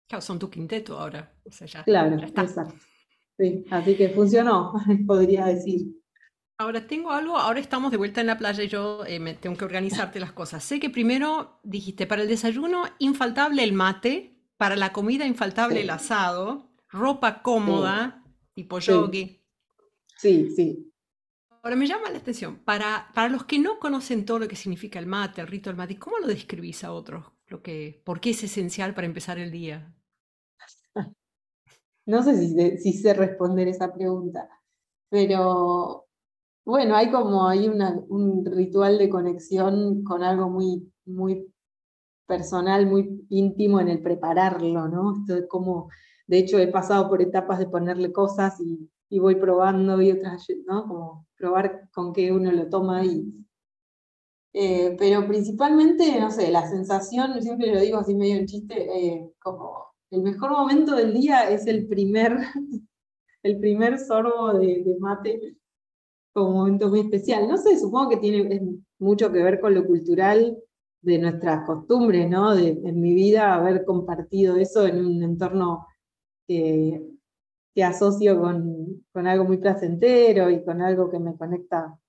Claro, 0.08 0.22
son 0.22 0.40
tu 0.40 0.50
quinteto 0.50 0.98
ahora. 0.98 1.34
claro, 1.84 2.16
exacto. 2.16 2.76
Sí, 3.38 3.66
así 3.72 3.96
que 3.96 4.10
funcionó, 4.10 4.74
podría 5.08 5.46
decir. 5.46 6.04
Ahora 6.58 6.86
tengo 6.88 7.12
algo, 7.12 7.38
ahora 7.38 7.60
estamos 7.60 7.92
de 7.92 7.98
vuelta 7.98 8.22
en 8.22 8.28
la 8.28 8.38
playa 8.38 8.64
y 8.64 8.68
yo 8.68 9.04
eh, 9.06 9.20
me 9.20 9.34
tengo 9.34 9.58
que 9.58 9.66
organizarte 9.66 10.20
las 10.20 10.32
cosas. 10.32 10.64
Sé 10.64 10.80
que 10.80 10.90
primero 10.90 11.60
dijiste, 11.64 12.06
para 12.06 12.22
el 12.22 12.28
desayuno, 12.28 12.84
infaltable 13.00 13.64
el 13.64 13.74
mate, 13.74 14.38
para 14.56 14.76
la 14.76 14.94
comida, 14.94 15.26
infaltable 15.26 15.82
el 15.82 15.90
asado, 15.90 16.72
ropa 16.90 17.42
cómoda, 17.42 18.24
tipo 18.54 18.80
yogi. 18.80 19.42
Sí, 20.16 20.52
sí. 20.56 20.94
Ahora 21.64 21.76
me 21.76 21.88
llama 21.88 22.10
la 22.12 22.20
atención, 22.20 22.60
para, 22.60 23.10
para 23.14 23.30
los 23.30 23.46
que 23.46 23.58
no 23.58 23.80
conocen 23.80 24.26
todo 24.26 24.40
lo 24.40 24.48
que 24.48 24.56
significa 24.56 25.00
el 25.00 25.08
mate, 25.08 25.42
el 25.42 25.48
rito 25.48 25.70
del 25.70 25.78
mate, 25.78 25.98
¿cómo 25.98 26.18
lo 26.20 26.28
describís 26.28 26.84
a 26.84 26.92
otros? 26.92 27.26
Lo 27.48 27.62
que, 27.62 28.02
¿Por 28.06 28.20
qué 28.20 28.32
es 28.32 28.44
esencial 28.44 28.94
para 28.94 29.08
empezar 29.08 29.40
el 29.40 29.52
día? 29.52 29.96
No 32.06 32.24
sé 32.24 32.38
si, 32.38 32.78
si 32.78 32.94
sé 32.94 33.14
responder 33.14 33.68
esa 33.68 33.94
pregunta, 33.94 34.50
pero 35.10 36.08
bueno, 36.66 36.96
hay 36.96 37.12
como 37.12 37.48
hay 37.48 37.68
un 37.68 38.46
ritual 38.46 38.98
de 38.98 39.10
conexión 39.10 40.04
con 40.04 40.24
algo 40.24 40.50
muy, 40.50 40.92
muy 41.06 41.54
personal, 42.28 42.88
muy 42.88 43.26
íntimo 43.30 43.80
en 43.80 43.90
el 43.90 44.02
prepararlo, 44.02 44.88
¿no? 44.88 45.14
Esto 45.20 45.38
es 45.38 45.48
como, 45.48 45.90
de 46.28 46.40
hecho, 46.40 46.60
he 46.60 46.68
pasado 46.68 47.10
por 47.10 47.22
etapas 47.22 47.60
de 47.60 47.68
ponerle 47.68 48.12
cosas 48.14 48.60
y, 48.60 48.90
y, 49.10 49.20
voy 49.20 49.36
probando 49.36 50.02
y 50.02 50.12
otras, 50.12 50.48
¿no? 50.66 50.88
Como 50.88 51.28
probar 51.38 51.90
con 51.94 52.14
qué 52.14 52.32
uno 52.32 52.52
lo 52.52 52.70
toma 52.70 53.06
y... 53.06 53.26
Eh, 54.54 54.96
pero 55.00 55.28
principalmente, 55.28 56.20
no 56.20 56.30
sé, 56.32 56.52
la 56.52 56.68
sensación, 56.70 57.42
siempre 57.42 57.74
lo 57.74 57.82
digo 57.82 57.98
así 57.98 58.16
medio 58.16 58.36
en 58.36 58.46
chiste, 58.46 58.76
eh, 59.16 59.34
como 59.40 59.93
el 60.14 60.22
mejor 60.22 60.52
momento 60.52 60.96
del 60.96 61.12
día 61.14 61.50
es 61.50 61.66
el 61.66 61.88
primer, 61.88 62.38
el 63.44 63.60
primer 63.60 63.98
sorbo 63.98 64.54
de, 64.54 64.96
mate 65.00 65.58
como 66.32 66.52
momento 66.52 66.90
muy 66.90 67.02
especial. 67.02 67.48
No 67.48 67.58
sé, 67.58 67.80
supongo 67.80 68.12
que 68.12 68.18
tiene 68.18 68.62
mucho 69.00 69.32
que 69.32 69.42
ver 69.44 69.60
con 69.60 69.74
lo 69.74 69.86
cultural 69.86 70.58
de 71.02 71.18
nuestras 71.18 71.66
costumbres, 71.66 72.30
¿no? 72.30 72.56
En 72.56 73.02
mi 73.02 73.14
vida 73.14 73.56
haber 73.56 73.86
compartido 73.86 74.56
eso 74.56 74.86
en 74.86 75.04
un 75.04 75.24
entorno 75.24 75.88
que, 76.48 77.02
asocio 77.84 78.40
con 78.40 79.28
algo 79.28 79.46
muy 79.46 79.58
placentero 79.58 80.50
y 80.52 80.64
con 80.64 80.80
algo 80.82 81.10
que 81.10 81.20
me 81.20 81.36
conecta 81.36 82.00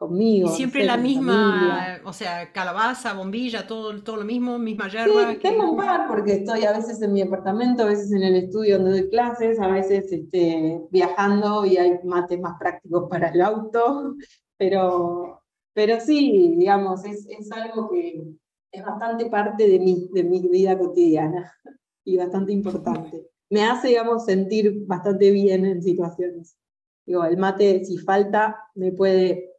conmigo. 0.00 0.48
Y 0.48 0.52
siempre 0.52 0.82
la 0.86 0.96
misma, 0.96 2.00
o 2.06 2.12
sea, 2.14 2.50
calabaza, 2.52 3.12
bombilla, 3.12 3.66
todo, 3.66 4.02
todo 4.02 4.16
lo 4.16 4.24
mismo, 4.24 4.58
misma 4.58 4.88
yerba. 4.88 5.32
Sí, 5.32 5.38
tengo 5.42 5.72
un 5.72 5.76
par 5.76 6.08
porque 6.08 6.36
estoy 6.36 6.64
a 6.64 6.72
veces 6.72 7.02
en 7.02 7.12
mi 7.12 7.20
apartamento, 7.20 7.82
a 7.82 7.86
veces 7.86 8.10
en 8.10 8.22
el 8.22 8.36
estudio 8.36 8.78
donde 8.78 8.92
doy 8.92 9.10
clases, 9.10 9.60
a 9.60 9.68
veces 9.68 10.10
este, 10.10 10.80
viajando 10.90 11.66
y 11.66 11.76
hay 11.76 11.98
mates 12.02 12.40
más 12.40 12.58
prácticos 12.58 13.10
para 13.10 13.28
el 13.28 13.42
auto, 13.42 14.16
pero, 14.56 15.42
pero 15.74 16.00
sí, 16.00 16.54
digamos, 16.56 17.04
es, 17.04 17.26
es 17.28 17.52
algo 17.52 17.90
que 17.90 18.24
es 18.72 18.82
bastante 18.82 19.26
parte 19.26 19.68
de 19.68 19.78
mi, 19.80 20.08
de 20.14 20.24
mi 20.24 20.40
vida 20.48 20.78
cotidiana 20.78 21.52
y 22.04 22.16
bastante 22.16 22.52
importante. 22.52 23.28
Me 23.50 23.64
hace, 23.64 23.88
digamos, 23.88 24.24
sentir 24.24 24.86
bastante 24.86 25.30
bien 25.30 25.66
en 25.66 25.82
situaciones. 25.82 26.56
Digo, 27.04 27.22
el 27.24 27.36
mate, 27.36 27.84
si 27.84 27.98
falta, 27.98 28.56
me 28.74 28.92
puede 28.92 29.49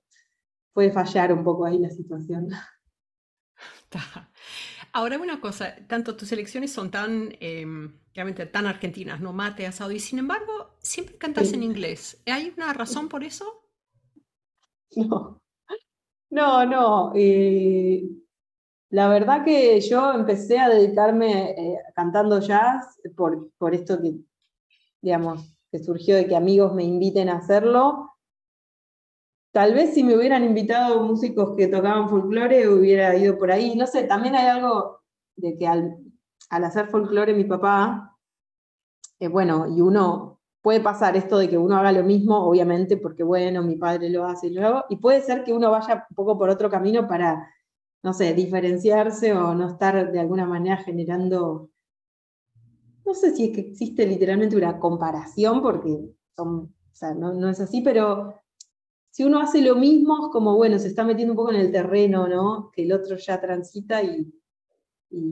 puede 0.74 0.92
fallar 0.92 1.34
un 1.34 1.44
poco 1.44 1.66
ahí 1.66 1.80
la 1.80 1.90
situación. 1.90 2.50
Ahora 4.94 5.18
una 5.18 5.40
cosa, 5.40 5.76
tanto 5.88 6.18
tus 6.18 6.32
elecciones 6.32 6.72
son 6.74 6.92
tan, 6.92 7.34
em, 7.40 7.98
realmente 8.14 8.46
tan 8.46 8.66
argentinas, 8.66 9.22
no 9.22 9.32
mate, 9.32 9.66
asado, 9.66 9.92
y 9.92 10.00
sin 10.00 10.20
embargo 10.20 10.76
siempre 10.82 11.18
cantas 11.18 11.54
en 11.54 11.64
inglés. 11.64 12.22
¿Hay 12.26 12.54
una 12.58 12.74
razón 12.74 13.08
por 13.08 13.24
eso? 13.24 13.64
No, 14.96 15.42
no, 16.30 16.66
no. 16.66 17.14
Eh, 17.16 18.04
la 18.90 19.08
verdad 19.08 19.46
que 19.46 19.80
yo 19.80 20.12
empecé 20.12 20.60
a 20.60 20.68
dedicarme 20.68 21.52
eh, 21.52 21.78
cantando 21.96 22.42
jazz 22.42 23.00
por, 23.16 23.52
por 23.58 23.74
esto 23.74 24.02
que, 24.02 24.16
digamos, 25.02 25.56
que 25.72 25.80
surgió 25.80 26.18
de 26.18 26.28
que 26.28 26.36
amigos 26.36 26.74
me 26.74 26.84
inviten 26.84 27.30
a 27.30 27.38
hacerlo 27.38 28.11
Tal 29.52 29.74
vez 29.74 29.94
si 29.94 30.04
me 30.04 30.16
hubieran 30.16 30.46
invitado 30.46 31.04
músicos 31.04 31.56
que 31.58 31.68
tocaban 31.68 32.10
folclore 32.10 32.70
hubiera 32.70 33.16
ido 33.18 33.38
por 33.38 33.52
ahí. 33.52 33.76
No 33.76 33.86
sé, 33.86 34.04
también 34.04 34.36
hay 34.36 34.48
algo 34.48 35.02
de 35.36 35.58
que 35.58 35.68
al, 35.68 35.98
hacer 36.50 36.88
folclore 36.88 37.34
mi 37.34 37.44
papá, 37.44 38.18
eh, 39.20 39.28
bueno, 39.28 39.68
y 39.68 39.82
uno 39.82 40.40
puede 40.62 40.80
pasar 40.80 41.18
esto 41.18 41.38
de 41.38 41.50
que 41.50 41.58
uno 41.58 41.76
haga 41.78 41.92
lo 41.92 42.04
mismo, 42.04 42.38
obviamente, 42.38 42.98
porque 42.98 43.24
bueno, 43.24 43.62
mi 43.64 43.76
padre 43.76 44.10
lo 44.10 44.26
hace 44.26 44.48
y 44.48 44.54
lo 44.54 44.66
hago, 44.66 44.86
y 44.90 44.98
puede 44.98 45.22
ser 45.22 45.44
que 45.44 45.54
uno 45.54 45.72
vaya 45.72 46.06
un 46.10 46.16
poco 46.16 46.38
por 46.38 46.50
otro 46.50 46.70
camino 46.70 47.08
para, 47.08 47.52
no 48.04 48.14
sé, 48.14 48.34
diferenciarse 48.34 49.34
o 49.34 49.54
no 49.56 49.70
estar 49.70 50.12
de 50.12 50.20
alguna 50.20 50.46
manera 50.46 50.78
generando, 50.78 51.72
no 53.06 53.14
sé 53.14 53.36
si 53.36 53.46
es 53.46 53.56
que 53.56 53.62
existe 53.62 54.06
literalmente 54.06 54.56
una 54.56 54.80
comparación, 54.80 55.62
porque 55.62 55.98
son, 56.36 56.74
o 56.92 56.96
sea, 56.96 57.14
no, 57.16 57.34
no 57.34 57.50
es 57.50 57.60
así, 57.60 57.82
pero 57.82 58.41
si 59.12 59.26
uno 59.26 59.40
hace 59.42 59.62
lo 59.62 59.76
mismo, 59.76 60.28
es 60.28 60.32
como, 60.32 60.56
bueno, 60.56 60.80
se 60.80 60.88
está 60.88 61.04
metiendo 61.04 61.34
un 61.34 61.38
poco 61.38 61.52
en 61.52 61.60
el 61.60 61.72
terreno, 61.72 62.28
¿no? 62.28 62.72
Que 62.72 62.84
el 62.84 62.94
otro 62.94 63.18
ya 63.18 63.40
transita 63.40 64.02
y, 64.02 64.34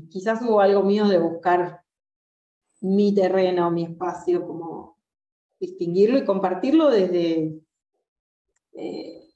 quizás 0.09 0.41
hubo 0.41 0.59
algo 0.59 0.83
mío 0.83 1.07
de 1.07 1.17
buscar 1.17 1.81
mi 2.81 3.15
terreno, 3.15 3.71
mi 3.71 3.85
espacio, 3.85 4.45
como 4.45 4.97
distinguirlo 5.57 6.17
y 6.17 6.25
compartirlo 6.25 6.89
desde, 6.89 7.61
eh, 8.73 9.29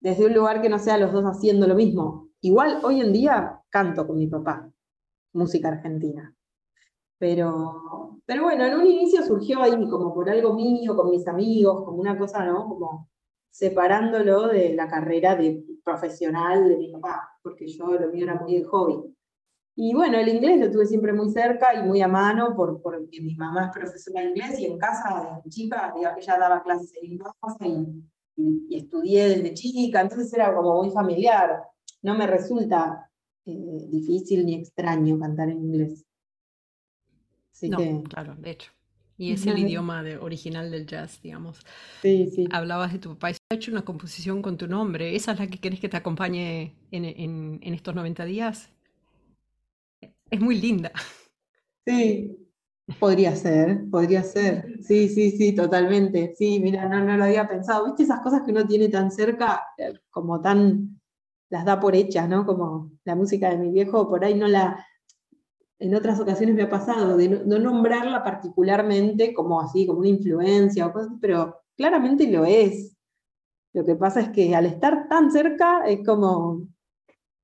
desde 0.00 0.26
un 0.26 0.34
lugar 0.34 0.60
que 0.60 0.68
no 0.68 0.80
sea 0.80 0.98
los 0.98 1.12
dos 1.12 1.24
haciendo 1.24 1.68
lo 1.68 1.76
mismo. 1.76 2.30
Igual 2.40 2.80
hoy 2.82 3.00
en 3.00 3.12
día 3.12 3.60
canto 3.70 4.04
con 4.04 4.16
mi 4.18 4.26
papá, 4.26 4.68
música 5.32 5.68
argentina. 5.68 6.34
Pero, 7.18 8.20
pero 8.26 8.42
bueno, 8.42 8.64
en 8.64 8.74
un 8.74 8.86
inicio 8.86 9.22
surgió 9.24 9.62
ahí 9.62 9.70
como 9.88 10.12
por 10.12 10.28
algo 10.28 10.54
mío, 10.54 10.96
con 10.96 11.10
mis 11.10 11.26
amigos, 11.28 11.84
como 11.84 11.98
una 11.98 12.18
cosa, 12.18 12.44
¿no? 12.44 12.68
Como 12.68 13.08
separándolo 13.54 14.48
de 14.48 14.74
la 14.74 14.88
carrera 14.88 15.36
de 15.36 15.62
profesional 15.84 16.68
de 16.68 16.76
mi 16.76 16.90
papá, 16.90 17.38
porque 17.40 17.68
yo 17.68 17.86
lo 17.86 18.10
mío 18.10 18.24
era 18.24 18.34
muy 18.34 18.58
de 18.58 18.64
hobby. 18.64 19.14
Y 19.76 19.94
bueno, 19.94 20.18
el 20.18 20.26
inglés 20.26 20.58
lo 20.58 20.72
tuve 20.72 20.86
siempre 20.86 21.12
muy 21.12 21.30
cerca 21.30 21.72
y 21.72 21.86
muy 21.86 22.02
a 22.02 22.08
mano, 22.08 22.56
por, 22.56 22.82
porque 22.82 23.20
mi 23.20 23.36
mamá 23.36 23.66
es 23.66 23.72
profesora 23.72 24.22
de 24.22 24.30
inglés 24.30 24.58
y 24.58 24.66
en 24.66 24.76
casa, 24.76 25.36
desde 25.36 25.50
chica, 25.50 25.94
ella 25.96 26.36
daba 26.36 26.64
clases 26.64 26.92
en 27.00 27.12
inglés 27.12 27.30
y, 28.36 28.64
y, 28.68 28.76
estudié 28.76 29.28
desde 29.28 29.54
chica, 29.54 30.00
entonces 30.00 30.32
era 30.34 30.52
como 30.52 30.82
muy 30.82 30.90
familiar. 30.90 31.62
No 32.02 32.16
me 32.16 32.26
resulta 32.26 33.08
eh, 33.46 33.86
difícil 33.88 34.44
ni 34.46 34.56
extraño 34.56 35.16
cantar 35.16 35.50
en 35.50 35.58
inglés. 35.58 36.04
no, 37.62 38.02
claro, 38.02 38.34
de 38.36 38.50
hecho. 38.50 38.72
Y 39.16 39.32
es 39.32 39.46
el 39.46 39.58
idioma 39.58 40.02
de, 40.02 40.16
original 40.16 40.70
del 40.70 40.86
jazz, 40.86 41.20
digamos. 41.22 41.60
Sí, 42.02 42.30
sí. 42.34 42.48
Hablabas 42.50 42.92
de 42.92 42.98
tu 42.98 43.10
papá 43.10 43.30
y 43.30 43.34
ha 43.34 43.54
hecho 43.54 43.70
una 43.70 43.84
composición 43.84 44.42
con 44.42 44.56
tu 44.56 44.66
nombre. 44.66 45.14
¿Esa 45.14 45.32
es 45.32 45.38
la 45.38 45.46
que 45.46 45.58
querés 45.58 45.78
que 45.78 45.88
te 45.88 45.96
acompañe 45.96 46.74
en, 46.90 47.04
en, 47.04 47.60
en 47.62 47.74
estos 47.74 47.94
90 47.94 48.24
días? 48.24 48.70
Es 50.30 50.40
muy 50.40 50.60
linda. 50.60 50.90
Sí, 51.86 52.36
podría 52.98 53.36
ser, 53.36 53.88
podría 53.90 54.22
ser. 54.22 54.78
Sí, 54.82 55.08
sí, 55.08 55.30
sí, 55.30 55.54
totalmente. 55.54 56.34
Sí, 56.36 56.58
mira, 56.60 56.88
no, 56.88 57.04
no 57.04 57.16
lo 57.16 57.24
había 57.24 57.46
pensado. 57.48 57.86
¿Viste 57.86 58.02
esas 58.02 58.20
cosas 58.20 58.42
que 58.42 58.50
uno 58.50 58.66
tiene 58.66 58.88
tan 58.88 59.10
cerca, 59.10 59.62
como 60.10 60.40
tan, 60.40 61.00
las 61.50 61.64
da 61.64 61.78
por 61.78 61.94
hechas, 61.94 62.28
¿no? 62.28 62.44
Como 62.44 62.90
la 63.04 63.14
música 63.14 63.50
de 63.50 63.58
mi 63.58 63.70
viejo, 63.70 64.08
por 64.08 64.24
ahí 64.24 64.34
no 64.34 64.48
la, 64.48 64.84
en 65.78 65.94
otras 65.94 66.20
ocasiones 66.20 66.54
me 66.54 66.62
ha 66.62 66.70
pasado, 66.70 67.16
de 67.16 67.28
no, 67.28 67.58
nombrarla 67.58 68.22
particularmente 68.22 69.34
como 69.34 69.60
así, 69.60 69.86
como 69.86 70.00
una 70.00 70.08
influencia 70.08 70.86
o 70.86 70.92
cosas, 70.92 71.12
pero 71.20 71.60
claramente 71.76 72.30
lo 72.30 72.44
es. 72.44 72.96
Lo 73.72 73.84
que 73.84 73.96
pasa 73.96 74.20
es 74.20 74.28
que 74.30 74.54
al 74.54 74.66
estar 74.66 75.08
tan 75.08 75.32
cerca 75.32 75.86
es 75.86 76.06
como, 76.06 76.68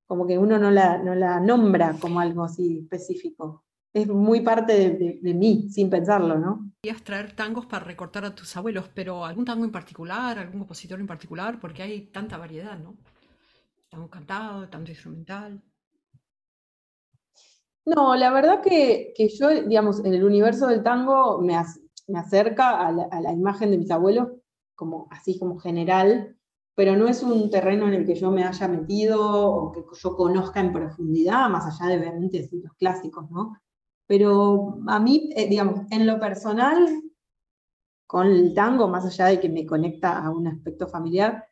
como 0.06 0.26
que 0.26 0.38
uno 0.38 0.58
no 0.58 0.70
la, 0.70 0.99
no 0.99 1.14
la 1.14 1.40
nombra 1.40 1.96
como 2.00 2.20
algo 2.20 2.44
así 2.44 2.78
específico. 2.82 3.64
Es 3.92 4.06
muy 4.06 4.40
parte 4.40 4.72
de, 4.72 5.18
de, 5.20 5.34
mí, 5.34 5.68
sin 5.68 5.90
pensarlo, 5.90 6.38
¿no? 6.38 6.70
Querías 6.80 7.02
traer 7.02 7.32
tangos 7.34 7.66
para 7.66 7.84
recortar 7.84 8.25
a 8.25 8.32
tus 8.32 8.56
abuelos, 8.56 8.88
pero 8.94 9.25
¿algún 9.25 9.44
tango 9.44 9.64
en 9.64 9.72
particular, 9.72 10.38
algún 10.38 10.60
compositor 10.60 11.00
en 11.00 11.08
particular? 11.08 11.58
Porque 11.58 11.82
hay 11.82 12.02
tanta 12.06 12.38
variedad, 12.38 12.78
¿no? 12.78 12.94
Tango 13.88 14.08
cantado, 14.08 14.68
tango 14.68 14.88
instrumental. 14.88 15.60
No, 17.87 18.14
la 18.14 18.30
verdad 18.30 18.60
que, 18.62 19.12
que, 19.16 19.28
yo, 19.28 19.49
digamos, 19.49 20.04
en 20.04 20.14
el 20.14 20.25
universo 20.25 20.66
del 20.68 20.82
tango 20.82 21.40
me, 21.40 21.56
me 22.10 22.18
acerca 22.18 22.87
a 22.87 22.92
la, 22.92 23.32
imagen 23.32 23.70
de 23.70 23.78
mis 23.78 23.90
abuelos 23.90 24.28
como 24.75 25.08
así 25.10 25.38
como 25.38 25.58
general, 25.58 26.37
pero 26.75 26.96
no 26.96 27.08
es 27.08 27.22
un 27.22 27.50
terreno 27.50 27.87
en 27.88 27.94
el 27.94 28.06
que 28.06 28.14
yo 28.14 28.30
me 28.30 28.44
haya 28.44 28.68
metido 28.68 29.20
o 29.22 29.72
que 29.72 29.82
yo 29.92 30.16
conozca 30.16 30.60
en 30.60 30.72
profundidad, 30.72 31.49
más 31.50 31.66
allá 31.66 31.90
de 31.90 31.99
ver 31.99 32.14
los 32.14 32.72
clásicos, 32.78 33.30
¿no? 33.30 33.56
Pero 34.06 34.78
a 34.88 34.99
mí, 34.99 35.30
eh, 35.37 35.49
digamos, 35.49 35.80
en 35.90 36.06
lo 36.06 36.18
personal, 36.18 37.02
con 38.06 38.26
el 38.26 38.54
tango, 38.54 38.88
más 38.88 39.04
allá 39.06 39.26
de 39.26 39.40
que 39.40 39.49
me 39.49 39.66
conecta 39.66 40.18
a 40.18 40.30
un 40.30 40.49
aspecto 40.49 40.88
familiar, 40.88 41.46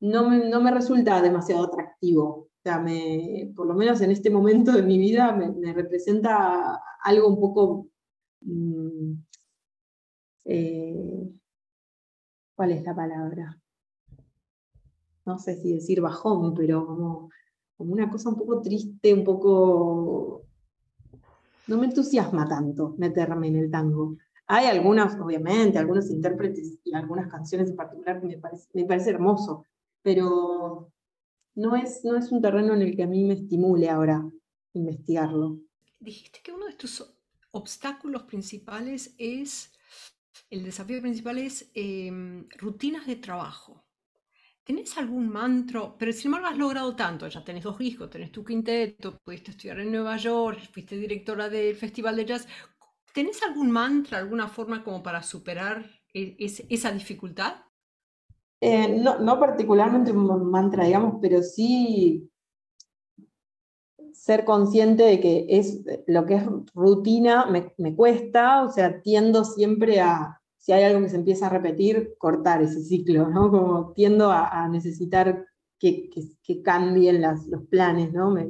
no 0.00 0.28
me, 0.28 0.48
no 0.48 0.60
me 0.60 0.70
resulta 0.70 1.20
demasiado 1.20 1.64
atractivo. 1.64 2.48
O 2.62 2.68
sea, 2.68 2.78
me, 2.78 3.52
por 3.56 3.66
lo 3.66 3.74
menos 3.74 4.00
en 4.02 4.12
este 4.12 4.30
momento 4.30 4.70
de 4.70 4.82
mi 4.82 4.96
vida 4.96 5.32
me, 5.32 5.72
representa 5.72 6.80
algo 7.02 7.26
un 7.26 7.40
poco 7.40 7.88
mm, 8.42 9.14
eh, 10.44 11.32
¿cuál 12.54 12.70
es 12.70 12.84
la 12.84 12.94
palabra? 12.94 13.58
No 15.24 15.38
sé 15.38 15.56
si 15.56 15.72
decir 15.72 16.00
bajón, 16.00 16.54
pero 16.54 16.86
como, 16.86 17.30
una 17.78 18.08
cosa 18.08 18.28
un 18.28 18.36
poco 18.36 18.60
triste, 18.60 19.12
un 19.12 19.24
poco... 19.24 20.42
No 21.66 21.78
me 21.78 21.86
entusiasma 21.86 22.48
tanto 22.48 22.94
meterme 22.98 23.48
en 23.48 23.56
el 23.56 23.70
tango. 23.70 24.16
Hay 24.46 24.66
algunas, 24.66 25.18
obviamente, 25.18 25.78
algunos 25.78 26.10
intérpretes 26.10 26.78
y 26.84 26.94
algunas 26.94 27.28
canciones 27.28 27.70
en 27.70 27.76
particular 27.76 28.20
que 28.20 28.26
me 28.26 28.38
parece, 28.38 28.68
me 28.74 28.84
parece 28.84 29.10
hermoso, 29.10 29.64
pero 30.02 30.92
no 31.54 31.76
es, 31.76 32.04
no 32.04 32.16
es 32.16 32.30
un 32.32 32.40
terreno 32.40 32.74
en 32.74 32.82
el 32.82 32.96
que 32.96 33.02
a 33.02 33.06
mí 33.06 33.24
me 33.24 33.34
estimule 33.34 33.88
ahora 33.88 34.22
investigarlo. 34.72 35.58
Dijiste 35.98 36.40
que 36.42 36.52
uno 36.52 36.66
de 36.66 36.74
tus 36.74 37.04
obstáculos 37.50 38.22
principales 38.22 39.14
es 39.18 39.72
el 40.52 40.64
desafío 40.64 41.00
principal 41.00 41.38
es 41.38 41.70
em, 41.72 42.46
rutinas 42.58 43.06
de 43.06 43.16
trabajo. 43.16 43.86
¿Tenés 44.62 44.96
algún 44.98 45.28
mantra? 45.28 45.96
Pero 45.98 46.12
sin 46.12 46.26
embargo 46.26 46.48
has 46.48 46.58
logrado 46.58 46.94
tanto, 46.94 47.26
ya 47.26 47.42
tenés 47.42 47.64
dos 47.64 47.80
hijos, 47.80 48.10
tenés 48.10 48.30
tu 48.30 48.44
quinteto, 48.44 49.18
pudiste 49.24 49.52
estudiar 49.52 49.80
en 49.80 49.90
Nueva 49.90 50.16
York, 50.18 50.60
fuiste 50.70 50.96
directora 50.96 51.48
del 51.48 51.74
Festival 51.74 52.16
de 52.16 52.26
Jazz. 52.26 52.46
¿Tenés 53.14 53.42
algún 53.42 53.70
mantra, 53.70 54.18
alguna 54.18 54.46
forma 54.46 54.84
como 54.84 55.02
para 55.02 55.22
superar 55.22 55.90
e, 56.12 56.36
esa 56.38 56.92
dificultad? 56.92 57.56
Eh, 58.64 58.96
no, 59.00 59.18
no 59.18 59.40
particularmente 59.40 60.12
un 60.12 60.48
mantra, 60.48 60.84
digamos, 60.84 61.16
pero 61.20 61.42
sí 61.42 62.30
ser 64.12 64.44
consciente 64.44 65.02
de 65.02 65.18
que 65.18 65.46
es 65.48 65.82
lo 66.06 66.24
que 66.26 66.36
es 66.36 66.44
rutina 66.72 67.46
me, 67.46 67.74
me, 67.76 67.96
cuesta, 67.96 68.62
o 68.62 68.70
sea, 68.70 69.02
tiendo 69.02 69.44
siempre 69.44 70.00
a, 70.00 70.40
si 70.58 70.70
hay 70.70 70.84
algo 70.84 71.00
que 71.00 71.08
se 71.08 71.16
empieza 71.16 71.46
a 71.46 71.50
repetir, 71.50 72.14
cortar 72.18 72.62
ese 72.62 72.84
ciclo, 72.84 73.28
¿no? 73.28 73.50
Como 73.50 73.92
tiendo 73.94 74.30
a, 74.30 74.68
necesitar 74.68 75.44
que, 75.80 76.08
que, 76.44 76.62
cambien 76.62 77.20
las, 77.20 77.44
los 77.48 77.66
planes, 77.66 78.12
¿no? 78.12 78.30
Me, 78.30 78.46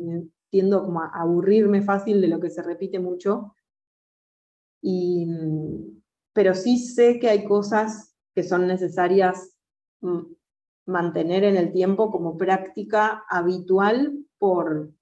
tiendo 0.51 0.85
como 0.85 1.01
a 1.01 1.11
aburrirme 1.15 1.81
fácil 1.81 2.21
de 2.21 2.29
lo 2.29 2.39
que 2.39 2.51
se 2.51 2.63
repite 2.63 2.99
mucho. 2.99 3.55
Y, 4.83 5.27
pero 6.35 6.55
sí 6.55 6.77
sé 6.77 7.19
que 7.19 7.31
hay 7.31 7.45
cosas 7.45 8.15
que 8.35 8.43
son 8.43 8.67
necesarias 8.67 9.52
mantener 10.87 11.45
en 11.45 11.57
el 11.57 11.73
tiempo 11.73 12.11
como 12.11 12.37
práctica 12.37 13.25
habitual 13.29 14.25
por, 14.39 14.93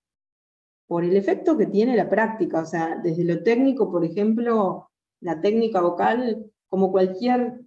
por 0.87 1.05
el 1.05 1.17
efecto 1.17 1.57
que 1.57 1.67
tiene 1.67 1.97
la 1.97 2.09
práctica. 2.09 2.63
O 2.63 2.67
sea, 2.67 3.01
desde 3.03 3.25
lo 3.25 3.43
técnico, 3.43 3.91
por 3.91 4.05
ejemplo, 4.05 4.91
la 5.21 5.41
técnica 5.41 5.81
vocal, 5.81 6.51
como 6.69 6.91
cualquier, 6.93 7.61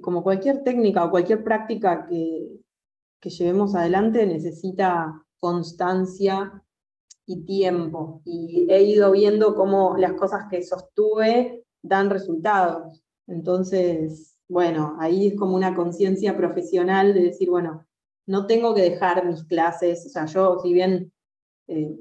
como 0.00 0.22
cualquier 0.22 0.62
técnica 0.62 1.04
o 1.04 1.10
cualquier 1.10 1.42
práctica 1.42 2.06
que, 2.06 2.48
que 3.20 3.30
llevemos 3.30 3.74
adelante, 3.74 4.26
necesita 4.26 5.24
constancia 5.40 6.62
y 7.26 7.44
tiempo. 7.44 8.22
Y 8.24 8.66
he 8.70 8.82
ido 8.82 9.12
viendo 9.12 9.54
cómo 9.54 9.96
las 9.96 10.12
cosas 10.14 10.46
que 10.50 10.62
sostuve 10.62 11.64
dan 11.82 12.10
resultados. 12.10 13.02
Entonces, 13.26 14.37
bueno, 14.48 14.96
ahí 14.98 15.28
es 15.28 15.36
como 15.36 15.54
una 15.54 15.74
conciencia 15.74 16.36
profesional 16.36 17.14
de 17.14 17.20
decir, 17.20 17.50
bueno, 17.50 17.86
no 18.26 18.46
tengo 18.46 18.74
que 18.74 18.82
dejar 18.82 19.26
mis 19.26 19.44
clases, 19.44 20.06
o 20.06 20.08
sea, 20.08 20.26
yo 20.26 20.58
si 20.62 20.72
bien 20.72 21.12
eh, 21.68 21.96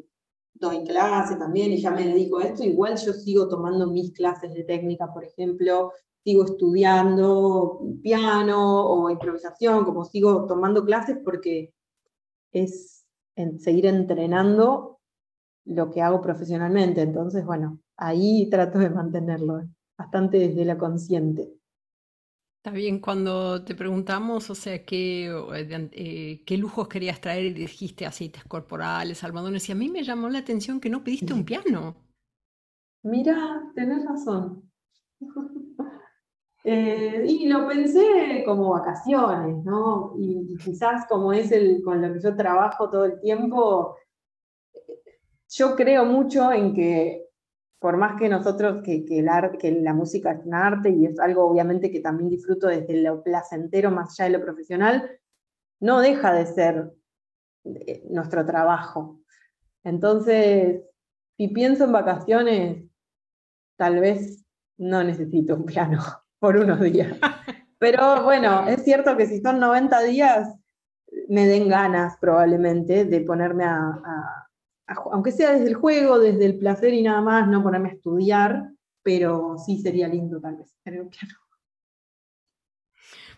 doy 0.53 0.83
clase 0.85 1.35
también 1.35 1.71
y 1.71 1.81
ya 1.81 1.91
me 1.91 2.05
dedico 2.05 2.39
a 2.39 2.45
esto, 2.45 2.63
igual 2.63 2.97
yo 2.97 3.13
sigo 3.13 3.47
tomando 3.47 3.87
mis 3.87 4.11
clases 4.13 4.53
de 4.53 4.63
técnica, 4.63 5.13
por 5.13 5.23
ejemplo, 5.23 5.91
sigo 6.23 6.45
estudiando 6.45 7.79
piano 8.01 8.85
o 8.85 9.09
improvisación, 9.09 9.85
como 9.85 10.03
sigo 10.05 10.45
tomando 10.45 10.83
clases 10.83 11.17
porque 11.23 11.73
es 12.51 13.05
seguir 13.59 13.85
entrenando 13.85 14.99
lo 15.65 15.91
que 15.91 16.01
hago 16.01 16.21
profesionalmente. 16.21 17.01
Entonces, 17.01 17.45
bueno, 17.45 17.79
ahí 17.95 18.49
trato 18.49 18.79
de 18.79 18.89
mantenerlo 18.89 19.63
bastante 19.97 20.39
desde 20.39 20.65
la 20.65 20.77
consciente. 20.77 21.56
Está 22.67 22.75
bien, 22.75 22.99
cuando 22.99 23.63
te 23.63 23.75
preguntamos, 23.75 24.49
o 24.49 24.53
sea, 24.53 24.83
qué, 24.83 25.31
eh, 25.93 26.43
qué 26.45 26.57
lujos 26.57 26.89
querías 26.89 27.21
traer 27.21 27.45
y 27.45 27.53
dijiste 27.53 28.05
aceites 28.05 28.43
corporales, 28.43 29.23
almohadones, 29.23 29.69
y 29.69 29.71
a 29.71 29.75
mí 29.75 29.87
me 29.87 30.03
llamó 30.03 30.27
la 30.27 30.39
atención 30.39 30.81
que 30.81 30.89
no 30.89 31.01
pediste 31.01 31.31
un 31.31 31.45
piano. 31.45 31.95
Mira, 33.03 33.71
tenés 33.73 34.05
razón. 34.05 34.69
Eh, 36.69 37.23
y 37.25 37.47
lo 37.47 37.65
pensé 37.65 38.43
como 38.45 38.71
vacaciones, 38.71 39.63
¿no? 39.63 40.15
Y, 40.19 40.57
quizás 40.57 41.05
como 41.07 41.31
es 41.31 41.49
el 41.53 41.81
con 41.81 42.01
lo 42.01 42.13
que 42.13 42.19
yo 42.19 42.35
trabajo 42.35 42.89
todo 42.89 43.05
el 43.05 43.21
tiempo, 43.21 43.95
yo 45.47 45.77
creo 45.77 46.03
mucho 46.03 46.51
en 46.51 46.73
que 46.73 47.26
por 47.79 47.97
más 47.97 48.19
que 48.19 48.29
nosotros, 48.29 48.81
que, 48.83 49.05
que, 49.05 49.21
la 49.21 49.93
música 49.93 50.31
es 50.31 50.45
un 50.45 50.53
arte 50.53 50.89
y 50.89 51.05
es 51.05 51.19
algo 51.19 51.45
obviamente 51.45 51.91
que 51.91 51.99
también 51.99 52.29
disfruto 52.29 52.67
desde 52.67 53.01
lo 53.01 53.23
placentero 53.23 53.91
más 53.91 54.19
allá 54.19 54.31
de 54.31 54.37
lo 54.37 54.43
profesional, 54.43 55.09
no 55.79 55.99
deja 55.99 56.33
de 56.33 56.45
ser 56.47 56.91
eh, 57.65 58.03
nuestro 58.09 58.45
trabajo. 58.45 59.19
Entonces, 59.83 60.81
si 61.37 61.47
pienso 61.49 61.83
en 61.83 61.91
vacaciones, 61.91 62.83
tal 63.77 63.99
vez 63.99 64.43
no 64.77 65.03
necesito 65.03 65.55
un 65.55 65.65
piano 65.65 66.01
por 66.39 66.57
unos 66.57 66.81
días. 66.81 67.15
Pero 67.77 68.23
bueno, 68.23 68.67
es 68.67 68.83
cierto 68.83 69.15
que 69.15 69.27
si 69.27 69.39
son 69.39 69.59
90 69.59 70.01
días, 70.01 70.55
me 71.29 71.45
den 71.45 71.69
ganas 71.69 72.17
probablemente 72.19 73.05
de 73.05 73.21
ponerme 73.21 73.65
a 73.65 74.46
aunque 74.87 75.31
sea 75.31 75.53
desde 75.53 75.67
el 75.67 75.75
juego, 75.75 76.19
desde 76.19 76.45
el 76.45 76.57
placer 76.57 76.93
y 76.93 77.03
nada 77.03 77.21
más, 77.21 77.47
no 77.47 77.61
ponerme 77.61 77.89
a 77.89 77.93
estudiar, 77.93 78.71
pero 79.03 79.57
sí 79.57 79.81
sería 79.81 80.07
lindo 80.07 80.39
tal 80.39 80.57
vez 80.57 80.75
tener 80.83 81.01
un 81.01 81.09
piano. 81.09 81.33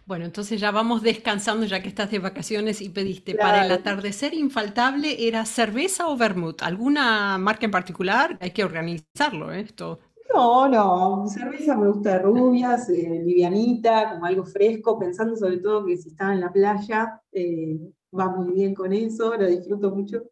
Bueno, 0.06 0.26
entonces 0.26 0.60
ya 0.60 0.72
vamos 0.72 1.04
descansando 1.04 1.68
ya 1.68 1.84
que 1.84 1.90
estás 1.90 2.10
de 2.10 2.18
vacaciones 2.18 2.82
y 2.82 2.90
pediste 2.90 3.36
para 3.36 3.64
el 3.64 3.72
atardecer 3.72 4.34
infaltable 4.34 5.28
era 5.28 5.46
cerveza 5.46 6.08
o 6.08 6.18
vermouth. 6.18 6.64
¿Alguna 6.64 7.38
marca 7.38 7.66
en 7.66 7.72
particular? 7.72 8.36
Hay 8.42 8.50
que 8.50 8.64
organizarlo 8.64 9.54
¿eh? 9.54 9.62
esto. 9.62 10.00
No, 10.34 10.68
no, 10.68 11.28
cerveza 11.28 11.78
me 11.78 11.90
gusta 11.90 12.18
rubias, 12.18 12.90
eh, 12.90 13.22
livianita, 13.24 14.14
como 14.14 14.26
algo 14.26 14.46
fresco, 14.46 14.98
pensando 14.98 15.36
sobre 15.36 15.58
todo 15.58 15.86
que 15.86 15.98
si 15.98 16.10
estaba 16.10 16.34
en 16.34 16.42
la 16.42 16.52
playa, 16.52 17.22
eh, 17.32 17.80
va 18.18 18.30
muy 18.30 18.54
bien 18.54 18.74
con 18.74 18.92
eso, 18.92 19.36
lo 19.36 19.46
disfruto 19.46 19.92
mucho. 19.92 20.24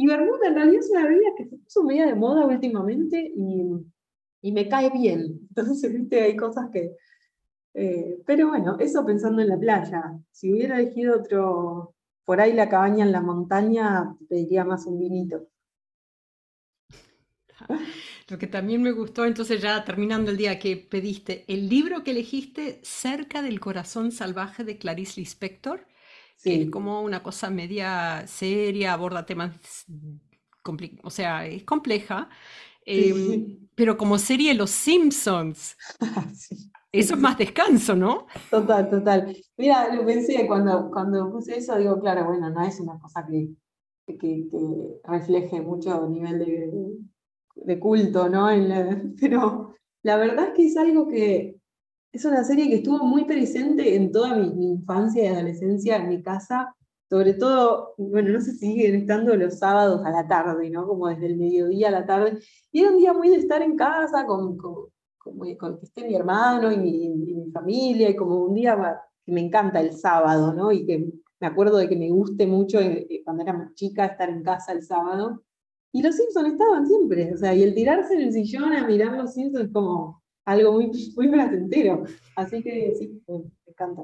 Y 0.00 0.06
Bermuda 0.06 0.46
en 0.46 0.54
realidad 0.54 0.78
es 0.78 0.90
una 0.90 1.08
bebida 1.08 1.30
que 1.36 1.46
se 1.46 1.56
puso 1.56 1.82
media 1.82 2.06
de 2.06 2.14
moda 2.14 2.46
últimamente 2.46 3.32
y, 3.34 4.52
me 4.52 4.68
cae 4.68 4.90
bien. 4.90 5.40
Entonces, 5.48 5.92
viste, 5.92 6.22
hay 6.22 6.36
cosas 6.36 6.70
que... 6.72 6.92
Eh, 7.74 8.22
pero 8.24 8.46
bueno, 8.46 8.76
eso 8.78 9.04
pensando 9.04 9.42
en 9.42 9.48
la 9.48 9.58
playa. 9.58 10.16
Si 10.30 10.52
hubiera 10.52 10.78
elegido 10.78 11.16
otro, 11.16 11.96
por 12.24 12.40
ahí 12.40 12.52
la 12.52 12.68
cabaña 12.68 13.04
en 13.04 13.10
la 13.10 13.22
montaña, 13.22 14.14
pediría 14.28 14.64
más 14.64 14.86
un 14.86 15.00
vinito. 15.00 15.48
Lo 18.28 18.38
que 18.38 18.46
también 18.46 18.80
me 18.82 18.92
gustó, 18.92 19.24
entonces 19.24 19.60
ya 19.60 19.84
terminando 19.84 20.30
el 20.30 20.36
día 20.36 20.60
que 20.60 20.76
pediste, 20.76 21.44
el 21.48 21.68
libro 21.68 22.04
que 22.04 22.12
elegiste, 22.12 22.78
Cerca 22.84 23.42
del 23.42 23.58
corazón 23.58 24.12
salvaje 24.12 24.62
de 24.62 24.78
Clarice 24.78 25.20
Lispector, 25.20 25.88
que 26.42 26.62
es 26.62 26.70
como 26.70 27.02
una 27.02 27.22
cosa 27.22 27.50
media 27.50 28.26
seria, 28.26 28.92
aborda 28.92 29.26
temas, 29.26 29.52
o 31.02 31.10
sea, 31.10 31.46
es 31.46 31.64
compleja, 31.64 32.28
em, 32.84 33.68
pero 33.74 33.96
como 33.96 34.18
serie 34.18 34.54
Los 34.54 34.70
Simpsons. 34.70 35.76
Eso 36.90 37.14
es 37.14 37.20
más 37.20 37.36
descanso, 37.36 37.94
¿no? 37.94 38.26
Total, 38.50 38.88
total. 38.88 39.36
Mira, 39.58 39.94
lo 39.94 40.06
pensé 40.06 40.46
cuando, 40.46 40.90
cuando 40.90 41.30
puse 41.30 41.58
eso, 41.58 41.76
digo, 41.76 42.00
claro, 42.00 42.24
bueno, 42.24 42.48
no 42.48 42.64
es 42.64 42.80
una 42.80 42.98
cosa 42.98 43.26
que, 43.26 43.50
que, 44.16 44.48
refleje 45.04 45.60
mucho 45.60 46.08
nivel 46.08 46.38
de, 46.38 46.70
de 47.56 47.78
culto, 47.78 48.30
¿no? 48.30 48.48
pero 49.20 49.74
la 50.02 50.16
verdad 50.16 50.48
es 50.48 50.54
que 50.54 50.66
es 50.66 50.76
algo 50.78 51.08
que 51.08 51.57
es 52.12 52.24
una 52.24 52.44
serie 52.44 52.68
que 52.68 52.76
estuvo 52.76 52.98
muy 53.04 53.24
presente 53.24 53.94
en 53.94 54.10
toda 54.12 54.34
mi, 54.36 54.70
infancia 54.70 55.24
y 55.24 55.26
adolescencia 55.26 55.96
en 55.96 56.08
mi 56.08 56.22
casa, 56.22 56.74
sobre 57.08 57.34
todo, 57.34 57.94
bueno, 57.96 58.30
no 58.30 58.40
sé 58.40 58.52
si 58.52 58.58
siguen 58.58 58.94
estando 58.94 59.34
los 59.36 59.58
sábados 59.58 60.04
a 60.04 60.10
la 60.10 60.26
tarde, 60.28 60.70
¿no? 60.70 60.86
Como 60.86 61.08
desde 61.08 61.26
el 61.26 61.38
mediodía 61.38 61.88
a 61.88 61.92
la 61.92 62.06
tarde. 62.06 62.38
Y 62.70 62.80
era 62.80 62.90
un 62.90 62.98
día 62.98 63.12
muy 63.12 63.30
de 63.30 63.36
estar 63.36 63.62
en 63.62 63.76
casa 63.76 64.26
con, 64.26 64.56
con, 64.58 64.88
con, 65.58 65.78
esté 65.82 66.06
mi 66.06 66.14
hermano 66.14 66.70
y 66.70 66.76
mi, 66.78 67.08
mi, 67.08 67.50
familia, 67.50 68.10
y 68.10 68.16
como 68.16 68.44
un 68.44 68.54
día 68.54 69.00
que 69.24 69.32
me 69.32 69.40
encanta 69.40 69.80
el 69.80 69.94
sábado, 69.94 70.52
¿no? 70.52 70.70
Y 70.70 70.84
que 70.84 71.12
me 71.40 71.46
acuerdo 71.46 71.78
de 71.78 71.88
que 71.88 71.96
me 71.96 72.10
guste 72.10 72.46
mucho 72.46 72.80
eh, 72.80 73.06
eh, 73.08 73.22
cuando 73.24 73.42
era 73.42 73.52
más 73.52 73.74
chica 73.74 74.06
estar 74.06 74.28
en 74.28 74.42
casa 74.42 74.72
el 74.72 74.82
sábado. 74.82 75.42
Y 75.92 76.02
los 76.02 76.16
Simpsons 76.16 76.52
estaban 76.52 76.86
siempre, 76.86 77.32
o 77.32 77.36
sea, 77.38 77.54
y 77.54 77.62
el 77.62 77.74
tirarse 77.74 78.14
en 78.14 78.20
el 78.20 78.32
sillón 78.32 78.74
a 78.74 78.86
mirar 78.86 79.16
los 79.16 79.32
Simpsons 79.32 79.66
es 79.66 79.72
como 79.72 80.22
algo 80.48 80.72
muy, 80.72 80.90
muy 81.14 81.28
placentero. 81.28 82.04
Así 82.34 82.62
que 82.62 82.94
sí, 82.98 83.22
me 83.28 83.42
encanta. 83.66 84.02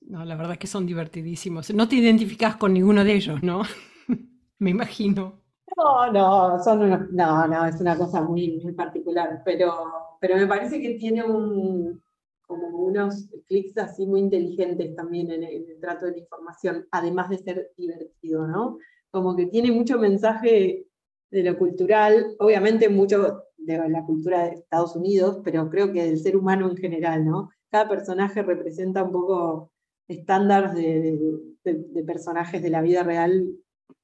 No, 0.00 0.24
la 0.24 0.36
verdad 0.36 0.52
es 0.52 0.58
que 0.58 0.66
son 0.66 0.86
divertidísimos. 0.86 1.72
No 1.74 1.86
te 1.86 1.96
identificas 1.96 2.56
con 2.56 2.72
ninguno 2.72 3.04
de 3.04 3.14
ellos, 3.14 3.42
¿no? 3.42 3.62
me 4.58 4.70
imagino. 4.70 5.42
No, 5.76 6.10
no, 6.12 6.62
son 6.62 7.08
no, 7.10 7.46
no, 7.46 7.66
es 7.66 7.80
una 7.80 7.96
cosa 7.96 8.22
muy, 8.22 8.60
muy 8.62 8.72
particular, 8.72 9.42
pero, 9.44 10.16
pero 10.20 10.36
me 10.36 10.46
parece 10.46 10.80
que 10.80 10.94
tiene 10.94 11.24
un, 11.24 12.02
como 12.46 12.68
unos 12.68 13.28
clics 13.48 13.76
así 13.78 14.06
muy 14.06 14.20
inteligentes 14.20 14.94
también 14.94 15.30
en 15.30 15.42
el, 15.42 15.78
trato 15.80 16.06
de 16.06 16.12
la 16.12 16.18
información, 16.18 16.86
además 16.90 17.28
de 17.28 17.38
ser 17.38 17.72
divertido, 17.76 18.46
¿no? 18.46 18.78
Como 19.10 19.36
que 19.36 19.46
tiene 19.46 19.72
mucho 19.72 19.98
mensaje 19.98 20.86
de 21.30 21.42
lo 21.42 21.58
cultural, 21.58 22.34
obviamente 22.38 22.88
mucho 22.88 23.44
de 23.64 23.88
la 23.88 24.04
cultura 24.04 24.44
de 24.44 24.54
Estados 24.54 24.96
Unidos, 24.96 25.40
pero 25.44 25.68
creo 25.70 25.92
que 25.92 26.04
del 26.04 26.18
ser 26.18 26.36
humano 26.36 26.70
en 26.70 26.76
general, 26.76 27.24
¿no? 27.24 27.50
Cada 27.70 27.88
personaje 27.88 28.42
representa 28.42 29.02
un 29.02 29.12
poco 29.12 29.72
estándares 30.08 30.74
de 30.74 32.04
personajes 32.06 32.62
de 32.62 32.70
la 32.70 32.82
vida 32.82 33.02
real 33.02 33.46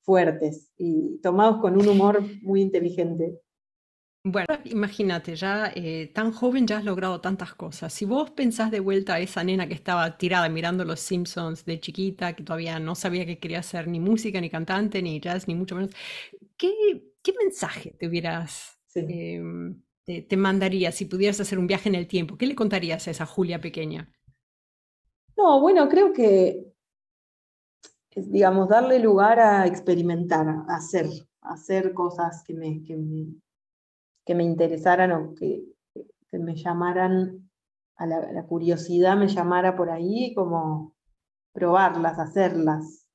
fuertes 0.03 0.73
y 0.77 1.19
tomados 1.23 1.61
con 1.61 1.81
un 1.81 1.89
humor 1.89 2.23
muy 2.43 2.63
inteligente. 2.63 3.41
Bueno, 4.23 4.49
imagínate, 4.65 5.35
ya 5.35 5.73
eh, 5.75 6.11
tan 6.15 6.33
joven 6.33 6.67
ya 6.67 6.77
has 6.77 6.85
logrado 6.85 7.23
tantas 7.23 7.55
cosas. 7.55 7.93
Si 7.95 8.05
vos 8.05 8.31
pensás 8.33 8.71
de 8.71 8.81
vuelta 8.81 9.15
a 9.15 9.21
esa 9.21 9.43
nena 9.43 9.67
que 9.67 9.73
estaba 9.73 10.19
tirada 10.19 10.49
mirando 10.51 10.85
los 10.85 11.01
Simpsons 11.01 11.65
de 11.65 11.81
chiquita, 11.81 12.35
que 12.35 12.43
todavía 12.43 12.79
no 12.79 12.95
sabía 12.95 13.25
que 13.25 13.39
quería 13.39 13.63
ser 13.63 13.89
ni 13.89 13.99
música, 13.99 14.39
ni 14.41 14.51
cantante, 14.51 15.01
ni 15.01 15.21
jazz, 15.21 15.49
ni 15.49 15.55
mucho 15.55 15.75
menos, 15.75 15.93
¿qué, 16.59 16.71
qué 17.23 17.33
mensaje 17.43 17.93
te 17.99 18.09
hubieras, 18.09 18.79
em, 18.95 19.81
te, 20.05 20.23
te 20.23 20.37
mandarías 20.37 20.95
si 20.95 21.05
pudieras 21.05 21.41
hacer 21.41 21.59
un 21.59 21.67
viaje 21.67 21.89
en 21.89 21.95
el 21.95 22.07
tiempo? 22.07 22.37
¿Qué 22.37 22.47
le 22.47 22.55
contarías 22.55 23.07
a 23.07 23.11
esa 23.11 23.27
Julia 23.27 23.61
pequeña? 23.61 24.13
No, 25.37 25.61
bueno, 25.61 25.89
creo 25.89 26.13
que, 26.13 26.67
digamos, 28.15 28.69
darle 28.69 28.99
lugar 28.99 29.41
a 29.41 29.67
experimentar, 29.67 30.47
a 30.49 30.77
hacer, 30.77 31.07
a 31.41 31.55
hacer 31.55 31.95
cosas 31.95 32.43
que 32.45 32.55
me, 32.55 32.83
que 32.83 32.97
me 32.97 33.29
que 34.31 34.35
me 34.37 34.45
interesaran 34.45 35.11
o 35.11 35.35
que, 35.35 35.65
me 36.31 36.55
llamaran, 36.55 37.51
a 37.97 38.07
la, 38.07 38.47
curiosidad 38.47 39.17
me 39.17 39.27
llamara 39.27 39.75
por 39.75 39.91
ahí, 39.91 40.33
como 40.35 40.95
probarlas, 41.53 42.19
hacerlas. 42.21 43.09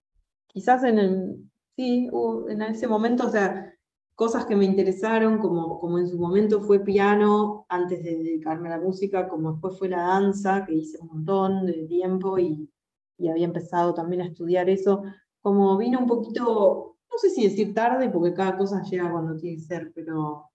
Quizás 0.47 0.83
en, 0.83 0.99
el, 0.99 1.49
sí, 1.77 2.09
en 2.49 2.61
ese 2.63 2.87
momento, 2.87 3.27
o 3.27 3.29
sea, 3.29 3.73
cosas 4.15 4.45
que 4.45 4.55
me 4.55 4.65
interesaron, 4.65 5.39
como, 5.39 5.79
como 5.79 5.99
en 5.99 6.07
su 6.07 6.17
momento 6.17 6.61
fue 6.61 6.79
piano, 6.79 7.65
antes 7.69 8.03
de 8.03 8.11
dedicarme 8.17 8.69
a 8.69 8.77
la 8.77 8.83
música, 8.83 9.27
como 9.27 9.53
después 9.53 9.77
fue 9.77 9.89
la 9.89 10.01
danza, 10.01 10.65
que 10.65 10.75
hice 10.75 10.97
un 11.01 11.07
montón 11.07 11.65
de 11.65 11.85
tiempo 11.87 12.39
y, 12.39 12.69
y 13.17 13.27
había 13.29 13.45
empezado 13.45 13.93
también 13.93 14.21
a 14.21 14.27
estudiar 14.27 14.69
eso, 14.69 15.03
como 15.41 15.77
vino 15.77 15.99
un 15.99 16.07
poquito, 16.07 16.97
no 17.11 17.17
sé 17.17 17.29
si 17.29 17.43
decir 17.43 17.73
tarde, 17.73 18.09
porque 18.09 18.33
cada 18.33 18.57
cosa 18.57 18.81
llega 18.83 19.11
cuando 19.11 19.35
tiene 19.37 19.57
que 19.57 19.63
ser, 19.63 19.91
pero 19.93 20.49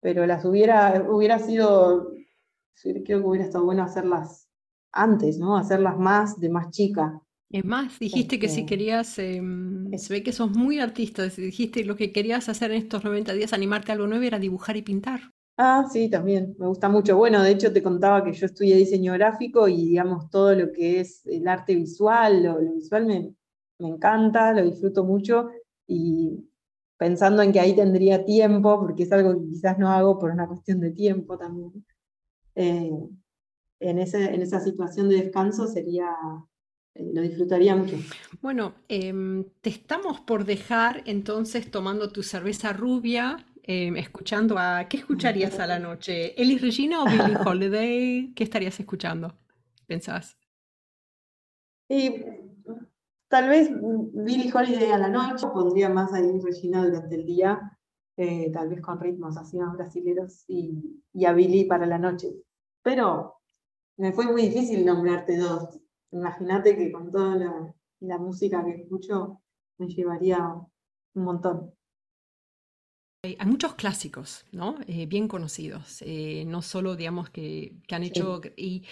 pero 0.00 0.26
las 0.26 0.44
hubiera, 0.44 1.06
hubiera 1.10 1.38
sido, 1.38 2.12
creo 2.82 3.04
que 3.04 3.16
hubiera 3.16 3.44
estado 3.44 3.64
bueno 3.64 3.82
hacerlas 3.82 4.48
antes, 4.92 5.38
¿no? 5.38 5.56
Hacerlas 5.56 5.98
más 5.98 6.40
de 6.40 6.48
más 6.48 6.70
chica. 6.70 7.20
Es 7.50 7.64
más, 7.64 7.98
dijiste 7.98 8.38
que 8.38 8.48
si 8.48 8.60
este, 8.60 8.66
querías, 8.66 9.18
em, 9.18 9.90
se 9.98 10.12
ve 10.12 10.22
que 10.22 10.32
sos 10.32 10.50
muy 10.50 10.78
artista, 10.78 11.24
dijiste 11.24 11.84
lo 11.84 11.96
que 11.96 12.12
querías 12.12 12.48
hacer 12.48 12.70
en 12.70 12.78
estos 12.78 13.02
90 13.02 13.32
días, 13.32 13.52
animarte 13.52 13.90
a 13.90 13.94
algo 13.94 14.06
nuevo, 14.06 14.24
era 14.24 14.38
dibujar 14.38 14.76
y 14.76 14.82
pintar. 14.82 15.32
Ah, 15.56 15.84
sí, 15.92 16.08
también, 16.08 16.54
me 16.58 16.66
gusta 16.68 16.88
mucho. 16.88 17.16
Bueno, 17.16 17.42
de 17.42 17.50
hecho 17.50 17.72
te 17.72 17.82
contaba 17.82 18.24
que 18.24 18.32
yo 18.32 18.46
estudié 18.46 18.76
diseño 18.76 19.12
gráfico 19.14 19.68
y 19.68 19.88
digamos 19.88 20.30
todo 20.30 20.54
lo 20.54 20.72
que 20.72 21.00
es 21.00 21.26
el 21.26 21.46
arte 21.48 21.74
visual, 21.74 22.42
lo, 22.42 22.60
lo 22.60 22.72
visual 22.72 23.04
me, 23.04 23.34
me 23.78 23.88
encanta, 23.88 24.52
lo 24.52 24.62
disfruto 24.64 25.04
mucho 25.04 25.50
y 25.86 26.48
pensando 26.96 27.42
en 27.42 27.52
que 27.52 27.60
ahí 27.60 27.74
tendría 27.74 28.24
tiempo, 28.24 28.78
porque 28.80 29.02
es 29.02 29.12
algo 29.12 29.34
que 29.40 29.48
quizás 29.48 29.78
no 29.78 29.90
hago 29.90 30.18
por 30.18 30.30
una 30.30 30.46
cuestión 30.46 30.80
de 30.80 30.92
tiempo 30.92 31.36
también. 31.36 31.84
Eh, 32.54 32.90
en, 33.80 33.98
ese, 33.98 34.34
en 34.34 34.42
esa 34.42 34.60
situación 34.60 35.08
de 35.08 35.16
descanso 35.16 35.66
sería, 35.66 36.08
lo 36.94 37.22
disfrutaría 37.22 37.76
mucho. 37.76 37.96
Bueno, 38.42 38.74
em, 38.88 39.44
te 39.60 39.70
estamos 39.70 40.20
por 40.20 40.44
dejar 40.44 41.02
entonces 41.06 41.70
tomando 41.70 42.10
tu 42.10 42.22
cerveza 42.22 42.72
rubia, 42.72 43.46
em, 43.62 43.96
escuchando 43.96 44.58
a... 44.58 44.86
¿Qué 44.88 44.98
escucharías 44.98 45.58
a 45.58 45.66
la 45.66 45.78
noche? 45.88 46.40
¿Elis 46.40 46.60
Regina 46.60 47.02
o 47.02 47.06
Billie 47.06 47.36
Holiday? 47.44 48.32
¿Qué 48.34 48.44
estarías 48.44 48.78
escuchando? 48.80 49.34
¿Pensás? 49.86 50.36
Y 51.88 52.24
Tal 53.30 53.48
vez 53.48 53.70
Billy 53.70 54.50
Holiday 54.52 54.90
a 54.90 54.98
la 54.98 55.08
noche, 55.08 55.46
pondría 55.54 55.88
más 55.88 56.12
ahí 56.12 56.40
Regina 56.40 56.84
durante 56.84 57.14
el 57.14 57.24
día, 57.24 57.78
eh, 58.16 58.50
tal 58.52 58.68
vez 58.68 58.80
con 58.80 58.98
ritmos 58.98 59.36
así 59.36 59.56
más 59.56 59.72
brasileños, 59.72 60.44
y, 60.48 61.00
y, 61.12 61.24
a 61.26 61.32
Billy 61.32 61.64
para 61.64 61.86
la 61.86 61.96
noche. 61.96 62.34
Pero 62.82 63.36
me 63.98 64.12
fue 64.12 64.26
muy 64.26 64.42
difícil 64.42 64.84
nombrarte 64.84 65.36
dos. 65.36 65.78
Imagínate 66.12 66.76
que 66.76 66.90
con 66.90 67.10
toda 67.10 67.36
la, 68.00 68.18
música 68.18 68.64
que 68.64 68.82
escucho 68.82 69.40
me 69.78 69.88
llevaría 69.88 70.38
un 71.14 71.24
montón. 71.24 71.74
Hay 73.22 73.46
muchos 73.46 73.74
clásicos, 73.74 74.46
¿no? 74.50 74.76
Eh, 74.86 75.06
bien 75.06 75.28
conocidos, 75.28 76.02
eh, 76.02 76.44
no 76.46 76.62
solo, 76.62 76.96
digamos, 76.96 77.30
que, 77.30 77.76
que 77.86 77.94
han 77.94 78.02
hecho... 78.02 78.40
Y 78.56 78.84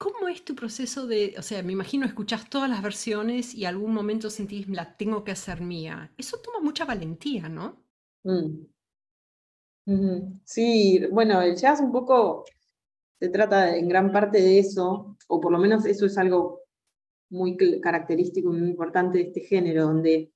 ¿Cómo 0.00 0.28
es 0.28 0.42
tu 0.46 0.54
proceso 0.54 1.06
de, 1.06 1.34
o 1.36 1.42
sea, 1.42 1.62
me 1.62 1.74
imagino 1.74 2.06
escuchás 2.06 2.48
todas 2.48 2.70
las 2.70 2.82
versiones 2.82 3.54
y 3.54 3.66
algún 3.66 3.92
momento 3.92 4.30
sentís, 4.30 4.66
la 4.66 4.96
tengo 4.96 5.24
que 5.24 5.32
hacer 5.32 5.60
mía? 5.60 6.10
Eso 6.16 6.38
toma 6.38 6.58
mucha 6.60 6.86
valentía, 6.86 7.50
¿no? 7.50 7.84
Mm. 8.24 8.64
Sí, 10.42 11.04
bueno, 11.10 11.42
el 11.42 11.54
jazz 11.54 11.80
un 11.80 11.92
poco 11.92 12.46
se 13.18 13.28
trata 13.28 13.76
en 13.76 13.88
gran 13.88 14.10
parte 14.10 14.40
de 14.40 14.60
eso, 14.60 15.18
o 15.30 15.40
por 15.40 15.52
lo 15.52 15.58
menos 15.58 15.86
eso 15.86 16.06
es 16.06 16.18
algo 16.18 16.60
muy 17.30 17.56
característico 17.80 18.50
muy 18.50 18.68
importante 18.68 19.18
de 19.18 19.24
este 19.24 19.40
género, 19.40 19.84
donde 19.84 20.32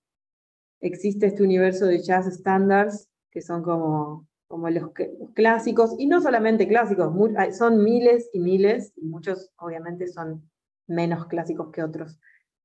existe 0.81 1.27
este 1.27 1.43
universo 1.43 1.87
de 1.87 2.03
jazz 2.03 2.27
standards, 2.27 3.11
que 3.31 3.41
son 3.43 3.63
como 3.63 4.27
como 4.47 4.71
los, 4.71 4.93
clásicos, 5.35 5.97
y 5.99 6.07
no 6.07 6.21
solamente 6.21 6.69
clásicos, 6.69 7.13
son 7.59 7.83
miles 7.83 8.31
y 8.33 8.39
miles, 8.39 8.93
y 8.95 9.05
muchos 9.05 9.51
obviamente 9.59 10.07
son 10.07 10.49
menos 10.87 11.27
clásicos 11.27 11.73
que 11.73 11.83
otros, 11.83 12.21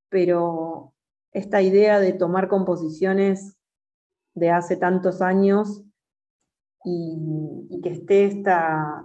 pero 0.09 0.93
esta 1.31 1.63
idea 1.63 1.99
de 1.99 2.13
tomar 2.13 2.47
composiciones 2.47 3.57
de 4.35 4.51
hace 4.51 4.77
tantos 4.77 5.23
años 5.23 5.83
y, 6.83 7.81
que 7.81 7.89
esté 7.89 8.25
esta, 8.25 9.03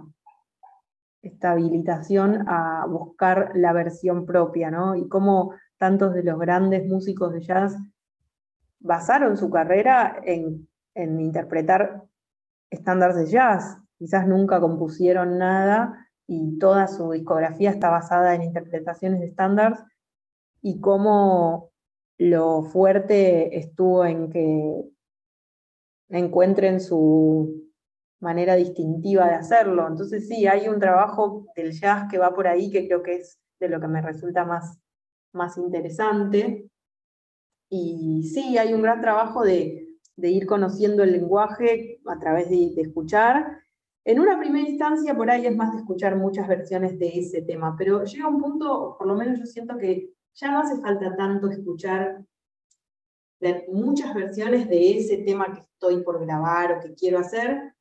esta 1.25 1.51
habilitación 1.51 2.45
a 2.47 2.85
buscar 2.87 3.51
la 3.55 3.73
versión 3.73 4.25
propia, 4.25 4.71
¿no? 4.71 4.95
Y 4.95 5.07
cómo 5.09 5.53
tantos 5.77 6.13
de 6.13 6.23
los 6.23 6.39
grandes 6.39 6.87
músicos 6.87 7.33
de 7.33 7.41
jazz 7.41 7.75
basaron 8.79 9.35
su 9.35 9.49
carrera 9.49 10.19
en 10.23 10.67
en 10.95 11.19
interpretar 11.19 12.03
estándares 12.71 13.17
de 13.17 13.27
jazz. 13.27 13.77
Quizás 13.97 14.27
nunca 14.27 14.59
compusieron 14.59 15.37
nada 15.37 16.07
y 16.25 16.57
toda 16.57 16.87
su 16.87 17.11
discografía 17.11 17.69
está 17.69 17.89
basada 17.89 18.33
en 18.33 18.41
interpretaciones 18.41 19.19
de 19.19 19.27
estándares 19.27 19.79
y 20.61 20.79
cómo 20.79 21.69
lo 22.17 22.63
fuerte 22.63 23.57
estuvo 23.57 24.05
en 24.05 24.31
que 24.31 24.85
encuentren 26.09 26.79
su 26.79 27.64
manera 28.19 28.55
distintiva 28.55 29.27
de 29.27 29.35
hacerlo. 29.35 29.87
Entonces 29.87 30.27
sí, 30.27 30.47
hay 30.47 30.67
un 30.67 30.79
trabajo 30.79 31.47
del 31.55 31.71
jazz 31.71 32.07
que 32.09 32.17
va 32.17 32.33
por 32.33 32.47
ahí 32.47 32.71
que 32.71 32.87
creo 32.87 33.03
que 33.03 33.15
es 33.17 33.39
de 33.59 33.69
lo 33.69 33.79
que 33.79 33.87
me 33.87 34.01
resulta 34.01 34.45
más, 34.45 34.79
más 35.33 35.57
interesante. 35.57 36.69
Y 37.69 38.29
sí, 38.33 38.57
hay 38.57 38.73
un 38.73 38.81
gran 38.81 39.01
trabajo 39.01 39.43
de, 39.43 39.97
de 40.15 40.29
ir 40.29 40.45
conociendo 40.45 41.03
el 41.03 41.11
lenguaje 41.11 41.99
a 42.05 42.19
través 42.19 42.49
de, 42.49 42.73
de, 42.75 42.81
escuchar. 42.81 43.59
En 44.03 44.19
una 44.19 44.37
primera 44.39 44.67
instancia, 44.67 45.15
por 45.15 45.29
ahí 45.29 45.45
es 45.45 45.55
más 45.55 45.71
de 45.71 45.79
escuchar 45.79 46.15
muchas 46.15 46.47
versiones 46.47 46.97
de 46.99 47.19
ese 47.19 47.41
tema, 47.41 47.75
pero 47.77 48.03
llega 48.03 48.27
un 48.27 48.39
punto, 48.39 48.95
por 48.97 49.07
lo 49.07 49.15
menos 49.15 49.39
yo 49.39 49.45
siento 49.45 49.77
que 49.77 50.13
ya 50.35 50.51
no 50.51 50.59
hace 50.59 50.79
falta 50.79 51.15
tanto 51.15 51.49
escuchar 51.49 52.23
muchas 53.69 54.13
versiones 54.13 54.67
de 54.69 54.97
ese 54.97 55.17
tema 55.17 55.53
que 55.53 55.61
estoy 55.61 56.03
por 56.03 56.23
grabar 56.25 56.73
o 56.73 56.79
que 56.79 56.93
quiero 56.93 57.19
hacer, 57.19 57.74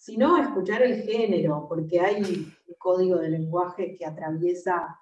sino 0.00 0.38
escuchar 0.38 0.82
el 0.82 1.02
género, 1.02 1.66
porque 1.68 2.00
hay 2.00 2.22
un 2.22 2.74
código 2.78 3.18
de 3.18 3.28
lenguaje 3.28 3.96
que 3.98 4.06
atraviesa 4.06 4.98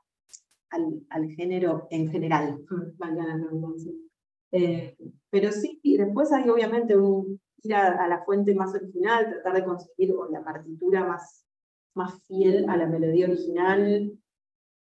al, 0.71 1.07
al 1.11 1.31
género 1.31 1.87
en 1.91 2.11
general, 2.11 2.59
eh, 4.53 4.97
pero 5.31 5.53
sí, 5.53 5.81
después 5.85 6.33
hay 6.33 6.49
obviamente 6.49 6.97
un, 6.97 7.41
ir 7.63 7.75
a, 7.77 8.05
a, 8.05 8.09
la 8.09 8.25
fuente 8.25 8.57
más 8.57 8.75
original, 8.75 9.31
tratar 9.31 9.55
de 9.55 9.65
conseguir 9.65 10.15
la 10.31 10.43
partitura 10.43 11.07
más, 11.07 11.47
más 11.95 12.21
fiel 12.27 12.69
a 12.69 12.77
la 12.77 12.87
melodía 12.87 13.27
original, 13.27 14.19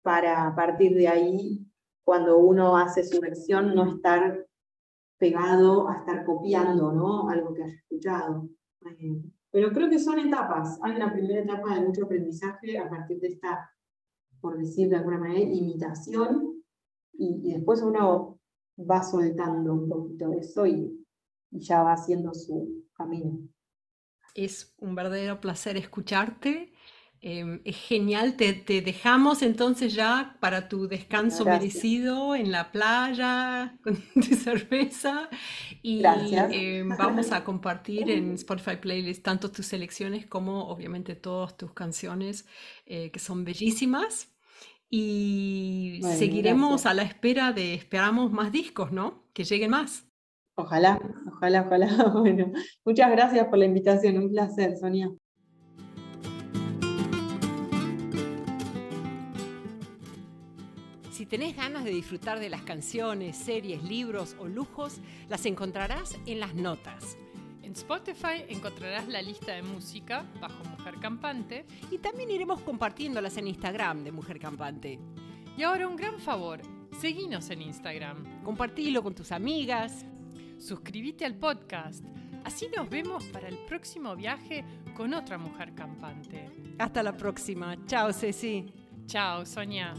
para 0.00 0.46
a 0.46 0.56
partir 0.56 0.94
de 0.94 1.08
ahí, 1.08 1.66
cuando 2.04 2.38
uno 2.38 2.78
hace 2.78 3.04
su 3.04 3.20
versión, 3.20 3.74
no 3.74 3.96
estar 3.96 4.46
pegado 5.18 5.90
a 5.90 5.98
estar 5.98 6.24
copiando 6.24 6.90
¿no? 6.90 7.28
algo 7.28 7.52
que 7.52 7.64
haya 7.64 7.74
escuchado. 7.74 8.48
Eh, 8.98 9.22
pero 9.50 9.72
creo 9.72 9.90
que 9.90 9.98
son 9.98 10.18
etapas. 10.18 10.78
Hay 10.82 10.92
una 10.92 11.12
primera 11.12 11.40
etapa 11.40 11.74
de 11.74 11.86
mucho 11.86 12.04
aprendizaje 12.04 12.78
a 12.78 12.88
partir 12.88 13.20
de 13.20 13.28
esta, 13.28 13.70
por 14.40 14.58
decir 14.58 14.88
de 14.88 14.96
alguna 14.96 15.18
manera, 15.18 15.40
imitación, 15.40 16.62
y, 17.12 17.40
y 17.44 17.54
después 17.54 17.82
uno 17.82 18.38
va 18.78 19.02
soltando 19.02 19.74
un 19.74 19.88
poquito 19.88 20.32
eso 20.32 20.66
y, 20.66 21.06
y 21.50 21.60
ya 21.60 21.82
va 21.82 21.94
haciendo 21.94 22.32
su 22.32 22.86
camino. 22.94 23.40
Es 24.34 24.74
un 24.78 24.94
verdadero 24.94 25.40
placer 25.40 25.76
escucharte 25.76 26.69
eh, 27.22 27.60
es 27.66 27.76
genial, 27.76 28.34
te, 28.34 28.54
te, 28.54 28.80
dejamos 28.80 29.42
entonces 29.42 29.92
ya 29.92 30.38
para 30.40 30.70
tu 30.70 30.88
descanso 30.88 31.44
Gracias. 31.44 31.74
merecido 31.74 32.34
en 32.34 32.50
la 32.50 32.72
playa 32.72 33.76
con 33.84 33.96
tu 34.14 34.34
cerveza 34.34 35.28
y 35.82 36.02
eh, 36.02 36.82
vamos 36.98 37.30
a 37.32 37.44
compartir 37.44 38.10
en 38.10 38.32
Spotify 38.34 38.76
Playlist 38.76 39.22
tanto 39.22 39.50
tus 39.50 39.66
selecciones 39.66 40.26
como 40.26 40.68
obviamente 40.68 41.14
todas 41.14 41.58
tus 41.58 41.74
canciones 41.74 42.46
eh, 42.86 43.10
que 43.10 43.18
son 43.18 43.44
bellísimas 43.44 44.32
y 44.88 46.00
bueno, 46.00 46.16
seguiremos 46.16 46.70
gracias. 46.70 46.90
a 46.90 46.94
la 46.94 47.02
espera 47.02 47.52
de, 47.52 47.74
esperamos 47.74 48.32
más 48.32 48.50
discos, 48.50 48.92
¿no? 48.92 49.24
Que 49.34 49.44
lleguen 49.44 49.70
más. 49.70 50.06
Ojalá, 50.56 50.98
ojalá, 51.30 51.62
ojalá. 51.62 51.86
Bueno, 52.14 52.50
muchas 52.84 53.10
gracias 53.10 53.46
por 53.48 53.58
la 53.58 53.66
invitación, 53.66 54.16
un 54.16 54.30
placer, 54.30 54.76
Sonia. 54.78 55.10
Tenés 61.30 61.56
ganas 61.56 61.84
de 61.84 61.92
disfrutar 61.92 62.40
de 62.40 62.50
las 62.50 62.62
canciones, 62.62 63.36
series, 63.36 63.82
libros 63.84 64.36
o 64.38 64.48
lujos, 64.48 65.00
las 65.28 65.46
encontrarás 65.46 66.18
en 66.26 66.40
las 66.40 66.54
notas. 66.56 67.16
En 67.62 67.72
Spotify 67.72 68.44
encontrarás 68.48 69.06
la 69.06 69.22
lista 69.22 69.52
de 69.52 69.62
música 69.62 70.26
bajo 70.40 70.64
Mujer 70.64 70.96
Campante 71.00 71.64
y 71.90 71.98
también 71.98 72.30
iremos 72.30 72.60
compartiéndolas 72.62 73.36
en 73.36 73.46
Instagram 73.46 74.02
de 74.02 74.10
Mujer 74.10 74.40
Campante. 74.40 74.98
Y 75.56 75.62
ahora 75.62 75.86
un 75.86 75.94
gran 75.94 76.18
favor, 76.18 76.60
seguinos 77.00 77.48
en 77.50 77.62
Instagram. 77.62 78.42
Compartilo 78.42 79.00
con 79.00 79.14
tus 79.14 79.30
amigas. 79.30 80.04
Suscríbete 80.58 81.24
al 81.24 81.36
podcast. 81.36 82.04
Así 82.44 82.66
nos 82.76 82.90
vemos 82.90 83.22
para 83.26 83.48
el 83.48 83.58
próximo 83.58 84.16
viaje 84.16 84.64
con 84.94 85.14
otra 85.14 85.38
mujer 85.38 85.74
campante. 85.74 86.46
Hasta 86.78 87.04
la 87.04 87.16
próxima. 87.16 87.76
Chao, 87.86 88.12
Ceci. 88.12 88.72
Chao, 89.06 89.46
Sonia. 89.46 89.94